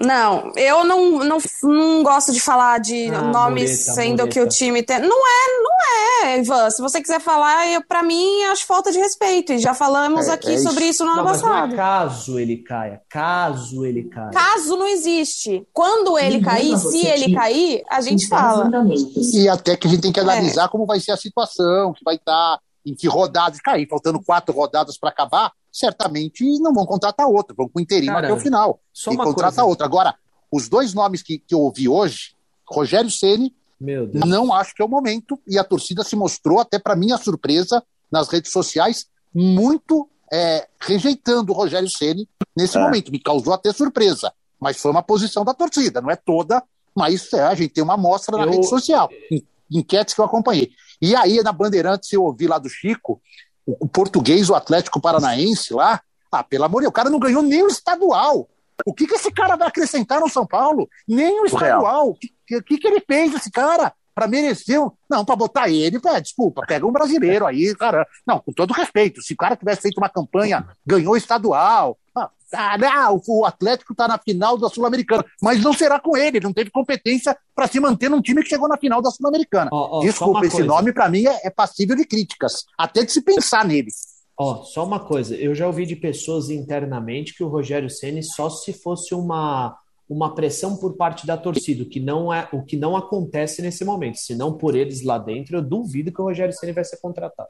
[0.01, 4.81] Não, eu não, não, não gosto de falar de Ah, nomes sendo que o time
[4.81, 5.01] tem.
[5.01, 6.71] Não é, não é, Ivan.
[6.71, 9.53] Se você quiser falar, eu, pra mim, acho falta de respeito.
[9.53, 11.75] E já falamos É, aqui é sobre isso no ano Não, mas não é passado.
[11.77, 13.03] caso ele caia.
[13.09, 14.31] Caso ele caia.
[14.31, 15.67] Caso não existe.
[15.73, 18.71] Quando ele cair, se ele cair, a gente Então, fala.
[19.35, 20.23] E até que a gente tem que É.
[20.23, 23.89] analisar como vai ser a situação, que vai estar, em que rodadas cair.
[23.89, 28.35] Faltando quatro rodadas para acabar, certamente não vão contratar outro, vão com interino Cara, até
[28.35, 28.81] o final.
[28.93, 29.69] Só e uma contrata coisa.
[29.69, 29.85] outro.
[29.85, 30.15] Agora,
[30.51, 32.35] os dois nomes que, que eu ouvi hoje,
[32.67, 33.55] Rogério Ceni,
[34.13, 37.83] não acho que é o momento, e a torcida se mostrou, até para minha surpresa,
[38.11, 42.81] nas redes sociais, muito é, rejeitando o Rogério Ceni nesse É.
[42.81, 43.11] momento.
[43.13, 46.63] Me causou até surpresa, mas foi uma posição da torcida, não é toda,
[46.95, 50.25] mas é, a gente tem uma amostra na Eu- rede social, em- enquetes que eu
[50.25, 50.71] acompanhei.
[51.01, 53.21] E aí, na Bandeirantes, eu ouvi lá do Chico,
[53.71, 56.01] o, o português, o Atlético Paranaense lá,
[56.33, 58.49] ah, pelo amor de Deus, o cara não ganhou nem o estadual.
[58.87, 60.89] O que, que esse cara vai acrescentar no São Paulo?
[61.07, 62.11] Nem o estadual.
[62.11, 64.81] O que, que, que ele fez, esse cara, para merecer?
[64.81, 68.07] um- Não, para botar ele, pé, desculpa, pega um brasileiro aí, cara.
[68.27, 71.97] Não, com todo respeito, se o cara tivesse feito uma campanha, ganhou estadual.
[72.55, 76.39] Ah, ah, não, o Atlético está na final da Sul-Americana, mas não será com ele,
[76.39, 79.71] ele não teve competência para se manter num time que chegou na final da Sul-Americana.
[79.73, 80.67] Ó, só Desculpa, esse coisa.
[80.67, 83.89] nome para mim é, é passível de críticas, até de se pensar nele.
[84.37, 88.49] Ó, só uma coisa, eu já ouvi de pessoas internamente que o Rogério Ceni só
[88.49, 89.77] se fosse uma,
[90.09, 93.85] uma pressão por parte da torcida, o que não é, o que não acontece nesse
[93.85, 94.17] momento.
[94.17, 97.49] Se não por eles lá dentro, eu duvido que o Rogério Ceni vai ser contratado.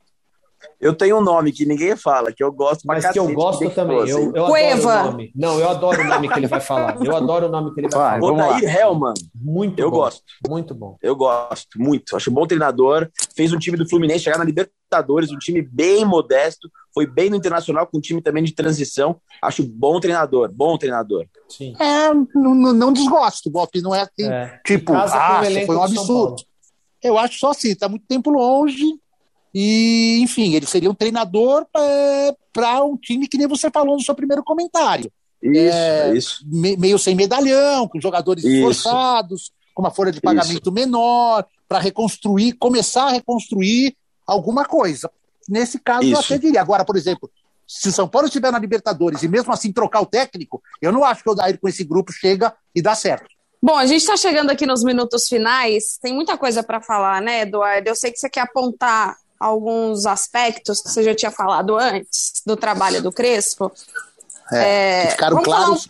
[0.81, 3.99] Eu tenho um nome que ninguém fala, que eu gosto Mas que eu gosto também.
[3.99, 4.27] falou, Eu, assim.
[4.27, 5.01] eu adoro Cueva.
[5.03, 5.33] o nome.
[5.35, 6.97] Não, eu adoro o nome que ele vai falar.
[7.05, 8.33] Eu adoro o nome que ele vai Vai, falar.
[8.55, 9.97] Odair Hellman, Muito eu bom.
[9.99, 10.23] gosto.
[10.49, 10.97] Muito bom.
[11.03, 12.17] Eu gosto muito.
[12.17, 13.09] Acho um bom treinador.
[13.37, 16.69] Fez um time do Fluminense chegar na Libertadores, um time bem modesto.
[16.95, 19.17] Foi bem no Internacional com um time também de transição.
[19.43, 21.27] Acho bom treinador, bom treinador.
[21.49, 21.75] Sim.
[21.79, 24.61] É, não, não- não desgosto, Bob, não é assim, É.
[24.65, 26.43] tipo, ah, foi um absurdo.
[27.03, 28.85] Eu acho só assim, está muito tempo longe.
[29.61, 31.67] E, enfim, ele seria um treinador
[32.53, 35.11] para um time que nem você falou no seu primeiro comentário.
[35.43, 36.45] Isso, É, é isso.
[36.47, 38.55] Me- meio sem medalhão, com jogadores Isso.
[38.55, 45.11] esforçados, com uma folha de pagamento menor, para reconstruir, começar a reconstruir alguma coisa.
[45.49, 46.21] Nesse caso, eu Isso.
[46.35, 46.61] até diria.
[46.61, 47.29] Agora, por exemplo,
[47.67, 51.03] se o São Paulo estiver na Libertadores e mesmo assim trocar o técnico, eu não
[51.03, 53.27] acho que o Odair com esse grupo chega e dá certo.
[53.61, 55.99] Bom, a gente está chegando aqui nos minutos finais.
[56.01, 57.89] Tem muita coisa para falar, né, Eduardo?
[57.89, 62.57] Eu sei que você quer apontar alguns aspectos que você já tinha falado antes do
[62.57, 63.73] trabalho do Crespo.
[64.53, 65.89] É, que ficaram vamos falar claros,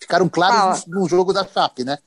[0.00, 1.98] ficaram claros no, no jogo da Chape, né?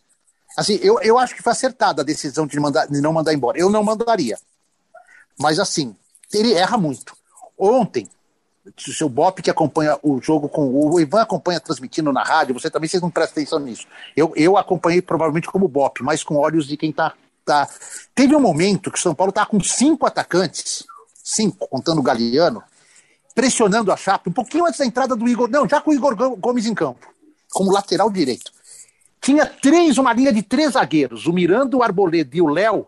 [0.58, 3.58] Assim, eu, eu acho que foi acertada a decisão de, mandar, de não mandar embora.
[3.58, 4.38] Eu não mandaria.
[5.40, 5.96] Mas assim,
[6.34, 7.16] ele erra muito.
[7.58, 8.10] Ontem,
[8.66, 12.70] o seu Bop que acompanha o jogo com o Ivan acompanha transmitindo na rádio, você
[12.70, 13.88] também vocês não prestam atenção nisso.
[14.16, 17.14] Eu, eu acompanhei provavelmente como Bop, mas com olhos de quem tá,
[17.50, 17.68] tá.
[18.14, 20.86] Teve um momento que o São Paulo tá com cinco atacantes,
[21.16, 22.62] cinco, contando o Galeano,
[23.34, 25.50] pressionando a Chape um pouquinho antes da entrada do Igor.
[25.50, 27.08] Não, já com o Igor Gomes em campo,
[27.52, 28.52] como lateral direito.
[29.20, 32.88] Tinha três, uma linha de três zagueiros, o Miranda, o Arboleda e o Léo.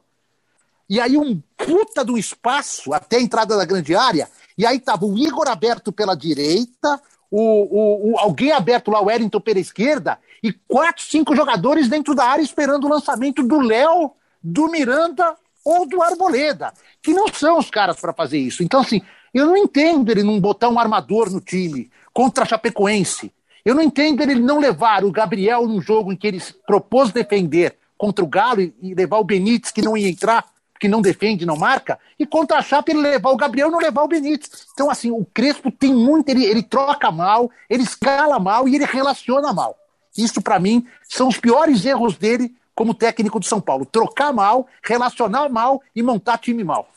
[0.88, 4.30] E aí um puta do espaço até a entrada da grande área.
[4.58, 9.06] E aí tava o Igor aberto pela direita, o, o, o alguém aberto lá, o
[9.06, 14.12] Wellington pela esquerda, e quatro, cinco jogadores dentro da área esperando o lançamento do Léo,
[14.44, 18.64] do Miranda ou do Arboleda, que não são os caras para fazer isso.
[18.64, 19.02] Então, assim,
[19.34, 23.32] eu não entendo ele não botar um armador no time contra a Chapecoense.
[23.64, 27.78] Eu não entendo ele não levar o Gabriel num jogo em que ele propôs defender
[27.98, 30.46] contra o Galo e, e levar o Benítez, que não ia entrar,
[30.80, 33.78] que não defende, não marca, e contra a Chape ele levar o Gabriel e não
[33.78, 34.66] levar o Benítez.
[34.74, 38.86] Então, assim, o Crespo tem muito, ele, ele troca mal, ele escala mal e ele
[38.86, 39.78] relaciona mal.
[40.18, 43.86] Isso, para mim, são os piores erros dele como técnico do São Paulo.
[43.86, 46.88] Trocar mal, relacionar mal e montar time mal.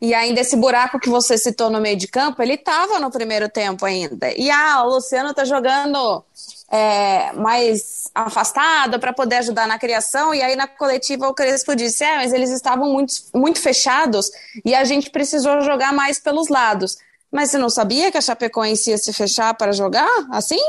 [0.00, 3.48] E ainda esse buraco que você citou no meio de campo, ele estava no primeiro
[3.48, 4.30] tempo ainda.
[4.36, 6.22] E ah, o Luciano está jogando
[6.70, 10.34] é, mais afastado para poder ajudar na criação.
[10.34, 14.30] E aí na coletiva o Crespo disse: é, mas eles estavam muito, muito fechados
[14.64, 16.98] e a gente precisou jogar mais pelos lados.
[17.32, 20.60] Mas você não sabia que a Chapecoense ia se fechar para jogar assim?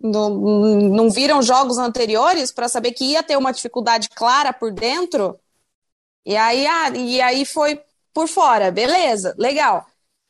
[0.00, 5.38] Não, não viram jogos anteriores para saber que ia ter uma dificuldade clara por dentro?
[6.24, 7.82] E aí, ah, e aí foi
[8.14, 9.86] por fora, beleza, legal.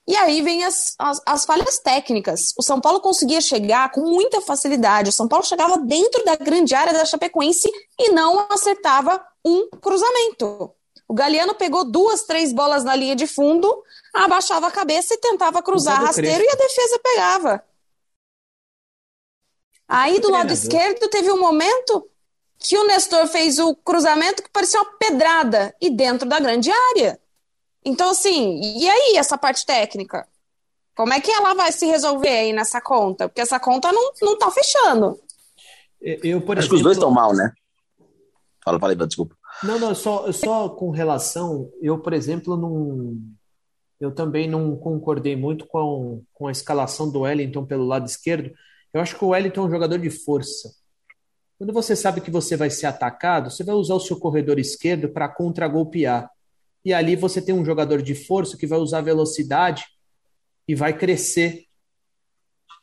[0.07, 2.53] E aí vem as, as, as, falhas técnicas.
[2.59, 5.11] O São Paulo conseguia chegar com muita facilidade.
[5.11, 10.73] O São Paulo chegava dentro da grande área da Chapecoense e não acertava um cruzamento.
[11.07, 15.63] O Galeano pegou duas, três bolas na linha de fundo, abaixava a cabeça e tentava
[15.63, 17.65] cruzar rasteiro e a defesa pegava.
[19.91, 22.09] Aí do lado esquerdo teve um momento
[22.61, 27.19] que o Nestor fez o cruzamento que parecia uma pedrada e dentro da grande área.
[27.85, 30.29] Então, assim, e aí essa parte técnica?
[30.95, 33.29] Como é que ela vai se resolver aí nessa conta?
[33.29, 35.19] Porque essa conta não, não tá fechando.
[36.01, 37.53] Eu, por Acho exemplo, que os dois estão mal, né?
[38.65, 39.35] Fala, fala aí, desculpa.
[39.65, 43.17] Não, não, só, só com relação, eu, por exemplo, não,
[43.99, 48.53] eu também não concordei muito com, com a escalação do Wellington pelo lado esquerdo.
[48.93, 50.73] Eu acho que o Wellington é um jogador de força.
[51.59, 55.11] Quando você sabe que você vai ser atacado, você vai usar o seu corredor esquerdo
[55.11, 56.31] para contra-golpear.
[56.85, 59.85] E ali você tem um jogador de força que vai usar velocidade
[60.67, 61.67] e vai crescer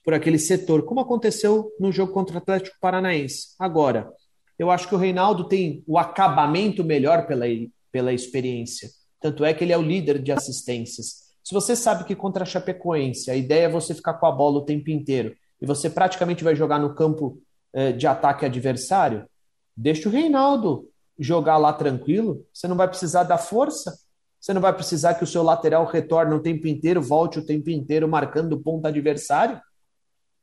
[0.04, 3.56] por aquele setor, como aconteceu no jogo contra o Atlético Paranaense.
[3.60, 4.10] Agora,
[4.58, 7.46] eu acho que o Reinaldo tem o acabamento melhor pela,
[7.92, 8.90] pela experiência.
[9.20, 11.28] Tanto é que ele é o líder de assistências.
[11.44, 14.60] Se você sabe que contra a Chapecoense a ideia é você ficar com a bola
[14.60, 17.42] o tempo inteiro e você praticamente vai jogar no campo
[17.74, 19.28] eh, de ataque adversário,
[19.76, 20.90] deixa o Reinaldo
[21.20, 22.46] jogar lá tranquilo.
[22.54, 23.98] Você não vai precisar da força.
[24.40, 27.70] Você não vai precisar que o seu lateral retorne o tempo inteiro, volte o tempo
[27.70, 29.60] inteiro marcando o ponto adversário.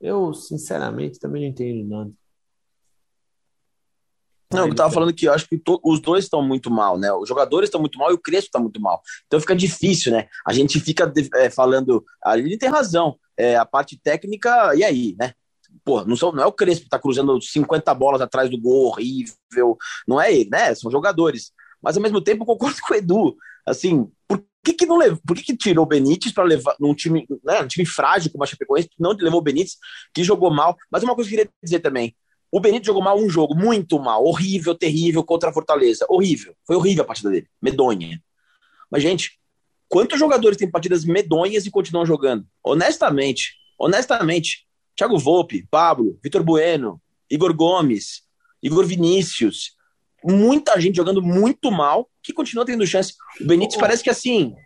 [0.01, 2.11] Eu, sinceramente, também não entendo nada.
[4.53, 7.13] Não, eu tava falando que eu acho que to- os dois estão muito mal, né?
[7.13, 9.03] Os jogadores estão muito mal e o Crespo está muito mal.
[9.27, 10.29] Então fica difícil, né?
[10.47, 12.05] A gente fica é, falando.
[12.23, 13.19] A tem razão.
[13.37, 15.33] É, a parte técnica, e aí, né?
[15.85, 18.87] Pô, não, são, não é o Crespo que tá cruzando 50 bolas atrás do gol
[18.87, 19.77] horrível.
[20.07, 20.75] Não é ele, né?
[20.75, 21.53] São jogadores.
[21.83, 23.37] Mas ao mesmo tempo concordo com o Edu.
[23.67, 25.21] Assim, por que, que não levou?
[25.27, 28.45] Por que, que tirou o Benítez para levar num time, né, um time frágil como
[28.45, 28.89] a Chapecoense?
[28.99, 29.77] Não levou o Benítez,
[30.15, 30.77] que jogou mal.
[30.91, 32.15] Mas uma coisa que eu queria dizer também.
[32.51, 36.07] O Benítez jogou mal um jogo, muito mal, horrível, terrível contra a Fortaleza.
[36.09, 36.55] Horrível.
[36.67, 37.49] Foi horrível a partida dele.
[37.61, 38.23] Medonha.
[38.91, 39.39] Mas, gente,
[39.95, 42.45] quantos jogadores têm partidas medonhas e continuam jogando?
[42.65, 44.67] Honestamente, honestamente,
[44.97, 48.23] Thiago Volpe, Pablo, Vitor Bueno, Igor Gomes,
[48.61, 49.77] Igor Vinícius,
[50.25, 53.15] muita gente jogando muito mal que continua tendo chance.
[53.41, 53.81] O Benítez ô.
[53.81, 54.57] parece que assim.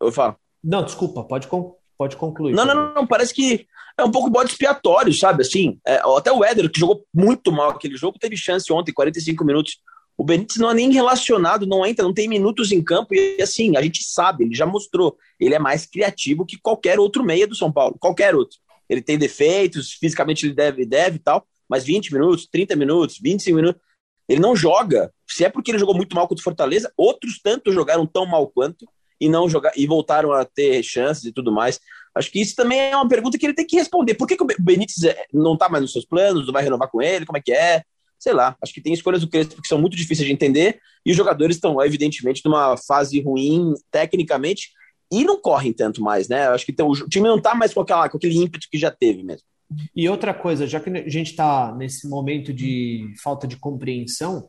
[0.00, 0.36] Eu falo.
[0.62, 2.54] Não, desculpa, pode, con- pode concluir.
[2.54, 3.66] Não, não, não, não, parece que
[3.98, 5.42] é um pouco bode expiatório, sabe?
[5.42, 9.44] Assim, é, até o Éder, que jogou muito mal aquele jogo, teve chance ontem, 45
[9.44, 9.80] minutos.
[10.18, 13.76] O Benítez não é nem relacionado, não entra, não tem minutos em campo, e assim,
[13.76, 17.54] a gente sabe, ele já mostrou, ele é mais criativo que qualquer outro meia do
[17.54, 18.58] São Paulo, qualquer outro.
[18.88, 23.54] Ele tem defeitos, fisicamente ele deve, deve e tal, mas 20 minutos, 30 minutos, 25
[23.54, 23.80] minutos,
[24.28, 25.12] ele não joga.
[25.24, 28.48] Se é porque ele jogou muito mal contra o Fortaleza, outros tantos jogaram tão mal
[28.48, 28.86] quanto
[29.20, 31.78] e não jogar e voltaram a ter chances e tudo mais.
[32.14, 34.14] Acho que isso também é uma pergunta que ele tem que responder.
[34.14, 36.46] Por que, que o Benítez é- não está mais nos seus planos?
[36.46, 37.24] Não vai renovar com ele?
[37.24, 37.84] Como é que é?
[38.18, 38.56] Sei lá.
[38.62, 41.56] Acho que tem escolhas do Crespo que são muito difíceis de entender e os jogadores
[41.56, 44.70] estão, evidentemente, numa fase ruim tecnicamente
[45.10, 46.48] e não correm tanto mais, né?
[46.48, 48.90] Acho que tem- o time não está mais com, aquela, com aquele ímpeto que já
[48.90, 49.46] teve mesmo.
[49.94, 54.48] E outra coisa, já que a gente está nesse momento de falta de compreensão,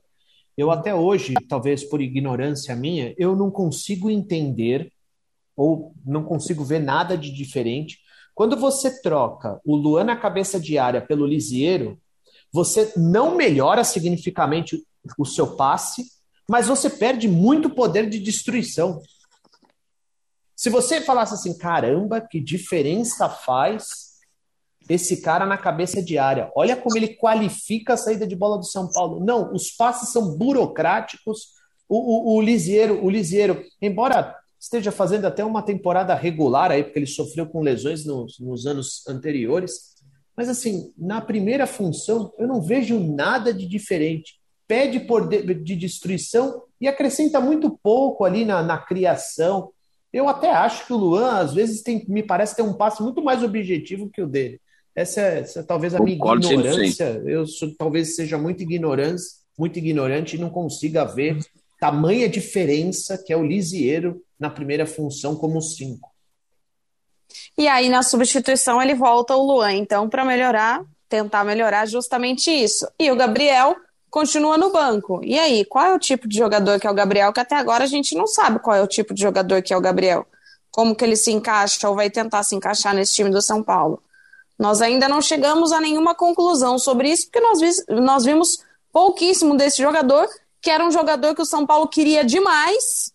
[0.58, 4.92] eu até hoje, talvez por ignorância minha, eu não consigo entender
[5.56, 8.00] ou não consigo ver nada de diferente.
[8.34, 12.00] Quando você troca o Luan na cabeça de área pelo Lisieiro,
[12.52, 14.84] você não melhora significativamente
[15.18, 16.04] o seu passe,
[16.50, 19.02] mas você perde muito poder de destruição.
[20.56, 24.10] Se você falasse assim, caramba, que diferença faz
[24.90, 26.52] esse cara na cabeça de área.
[26.56, 29.24] Olha como ele qualifica a saída de bola do São Paulo.
[29.24, 31.54] Não, os passes são burocráticos.
[31.88, 37.00] O, o, o Lisieiro, o Lisieiro, embora esteja fazendo até uma temporada regular aí, porque
[37.00, 39.96] ele sofreu com lesões nos, nos anos anteriores,
[40.40, 44.40] mas assim, na primeira função, eu não vejo nada de diferente.
[44.66, 49.72] Pede por de, de destruição e acrescenta muito pouco ali na, na criação.
[50.14, 53.22] Eu até acho que o Luan, às vezes, tem, me parece ter um passe muito
[53.22, 54.62] mais objetivo que o dele.
[54.96, 56.54] Essa é, essa é talvez a minha Concordo 100%.
[56.54, 57.22] ignorância.
[57.26, 59.22] Eu sou- talvez seja muito ignorante,
[59.58, 61.38] muito ignorante e não consiga ver
[61.82, 66.10] tamanha diferença que é o Lisieiro na primeira função como cinco.
[67.58, 72.88] E aí, na substituição, ele volta o Luan, então, para melhorar, tentar melhorar justamente isso.
[73.00, 73.76] E o Gabriel
[74.10, 75.22] continua no banco.
[75.24, 77.32] E aí, qual é o tipo de jogador que é o Gabriel?
[77.32, 79.78] Que até agora a gente não sabe qual é o tipo de jogador que é
[79.78, 80.26] o Gabriel.
[80.72, 84.02] Como que ele se encaixa ou vai tentar se encaixar nesse time do São Paulo.
[84.58, 88.60] Nós ainda não chegamos a nenhuma conclusão sobre isso, porque nós, vis- nós vimos
[88.92, 90.28] pouquíssimo desse jogador,
[90.62, 93.14] que era um jogador que o São Paulo queria demais,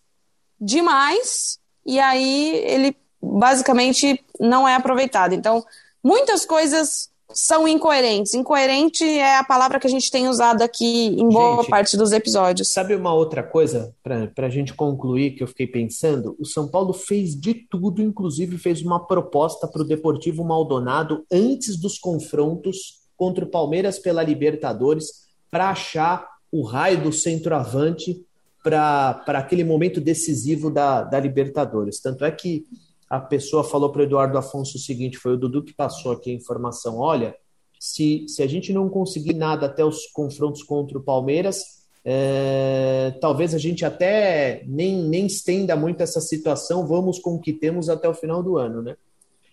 [0.59, 2.97] demais, e aí ele
[3.33, 5.33] basicamente não é aproveitado.
[5.33, 5.63] Então,
[6.03, 8.33] muitas coisas são incoerentes.
[8.33, 12.11] Incoerente é a palavra que a gente tem usado aqui em boa gente, parte dos
[12.11, 12.71] episódios.
[12.71, 16.35] Sabe uma outra coisa, para a gente concluir, que eu fiquei pensando?
[16.39, 21.77] O São Paulo fez de tudo, inclusive fez uma proposta para o Deportivo Maldonado antes
[21.77, 28.25] dos confrontos contra o Palmeiras pela Libertadores, para achar o raio do centroavante
[28.63, 31.99] para aquele momento decisivo da, da Libertadores.
[31.99, 32.65] Tanto é que
[33.09, 36.31] a pessoa falou para o Eduardo Afonso o seguinte: foi o Dudu que passou aqui
[36.31, 36.97] a informação.
[36.97, 37.35] Olha,
[37.79, 43.53] se, se a gente não conseguir nada até os confrontos contra o Palmeiras, é, talvez
[43.53, 48.07] a gente até nem, nem estenda muito essa situação, vamos com o que temos até
[48.07, 48.95] o final do ano, né?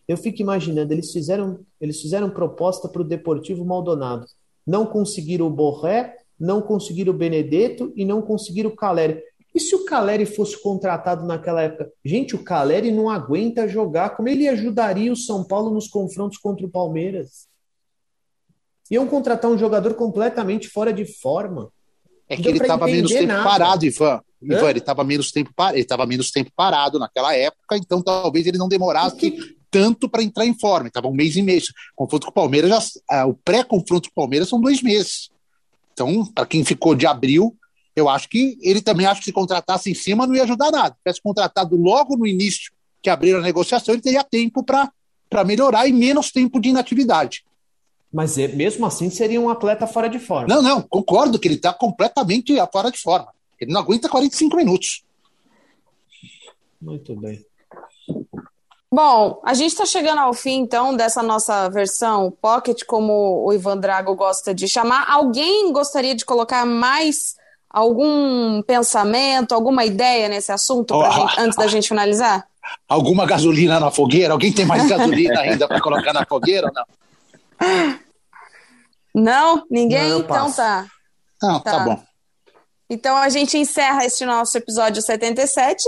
[0.07, 4.27] Eu fico imaginando, eles fizeram, eles fizeram proposta para o Deportivo Maldonado.
[4.67, 9.23] Não conseguiram o Borré, não conseguiram o Benedetto e não conseguiram o Caleri.
[9.55, 11.91] E se o Caleri fosse contratado naquela época?
[12.05, 14.11] Gente, o Caleri não aguenta jogar.
[14.11, 17.47] Como ele ajudaria o São Paulo nos confrontos contra o Palmeiras?
[18.91, 21.71] Iam contratar um jogador completamente fora de forma.
[22.29, 23.45] É que ele estava menos tempo nada.
[23.45, 24.21] parado, Ivan.
[24.41, 28.69] Ivan, ele estava menos tempo ele menos tempo parado naquela época, então talvez ele não
[28.69, 29.37] demorasse
[29.71, 30.89] tanto para entrar em forma.
[30.89, 31.63] Estava um mês e meio.
[31.95, 32.81] Confronto com o Palmeiras, já,
[33.11, 35.31] ah, o pré-confronto com o Palmeiras são dois meses.
[35.93, 37.57] Então, para quem ficou de abril,
[37.95, 40.95] eu acho que ele também acha que se contratasse em cima não ia ajudar nada.
[40.95, 42.73] Se tivesse contratado logo no início
[43.03, 47.45] que abriram a negociação, ele teria tempo para melhorar e menos tempo de inatividade.
[48.13, 50.47] Mas é, mesmo assim seria um atleta fora de forma.
[50.47, 53.29] Não, não, concordo que ele está completamente fora de forma.
[53.61, 55.03] Ele não aguenta 45 minutos.
[56.81, 57.45] Muito bem.
[58.93, 63.79] Bom, a gente está chegando ao fim, então, dessa nossa versão Pocket, como o Ivan
[63.79, 65.11] Drago gosta de chamar.
[65.11, 67.37] Alguém gostaria de colocar mais
[67.73, 72.47] algum pensamento, alguma ideia nesse assunto oh, gente, antes da gente finalizar?
[72.89, 74.33] Alguma gasolina na fogueira?
[74.33, 77.99] Alguém tem mais gasolina ainda para colocar na fogueira ou não?
[79.15, 79.67] Não?
[79.71, 80.09] Ninguém?
[80.09, 80.87] Não, então tá.
[81.43, 81.71] Não, tá.
[81.71, 82.03] tá bom.
[82.89, 85.83] Então a gente encerra este nosso episódio 77.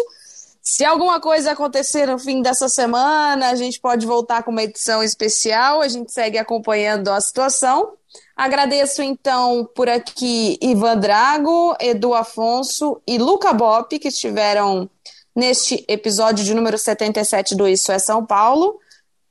[0.62, 5.02] Se alguma coisa acontecer no fim dessa semana, a gente pode voltar com uma edição
[5.02, 5.82] especial.
[5.82, 7.92] A gente segue acompanhando a situação.
[8.36, 14.90] Agradeço então por aqui Ivan Drago, Edu Afonso e Luca Bop, que estiveram
[15.34, 18.78] neste episódio de número 77 do Isso é São Paulo.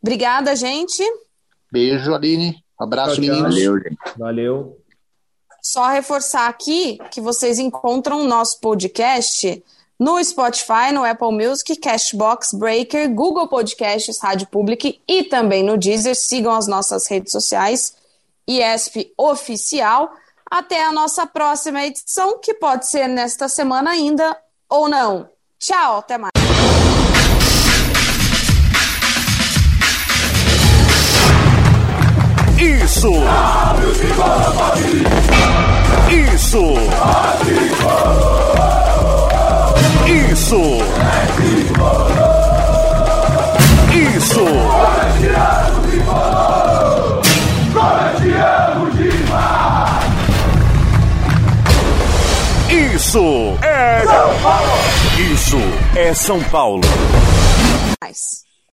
[0.02, 1.04] Obrigada, gente.
[1.72, 2.64] Beijo, Aline.
[2.80, 3.56] abraço, meninos.
[3.56, 3.98] Valeu, gente.
[4.18, 4.78] Valeu.
[5.62, 9.64] Só reforçar aqui que vocês encontram o nosso podcast
[10.00, 16.16] no Spotify, no Apple Music, Cashbox, Breaker, Google Podcasts, Rádio Public e também no Deezer.
[16.16, 17.96] Sigam as nossas redes sociais
[18.48, 20.12] IESP Oficial.
[20.50, 24.38] Até a nossa próxima edição, que pode ser nesta semana ainda
[24.70, 25.30] ou não.
[25.60, 26.32] Tchau, até mais.
[32.60, 33.10] Isso!
[36.10, 36.74] Isso!
[40.08, 40.62] Isso!
[43.96, 44.44] Isso!
[45.96, 46.43] Isso
[53.62, 54.72] é São Paulo.
[55.34, 55.58] Isso
[55.94, 56.82] é São Paulo.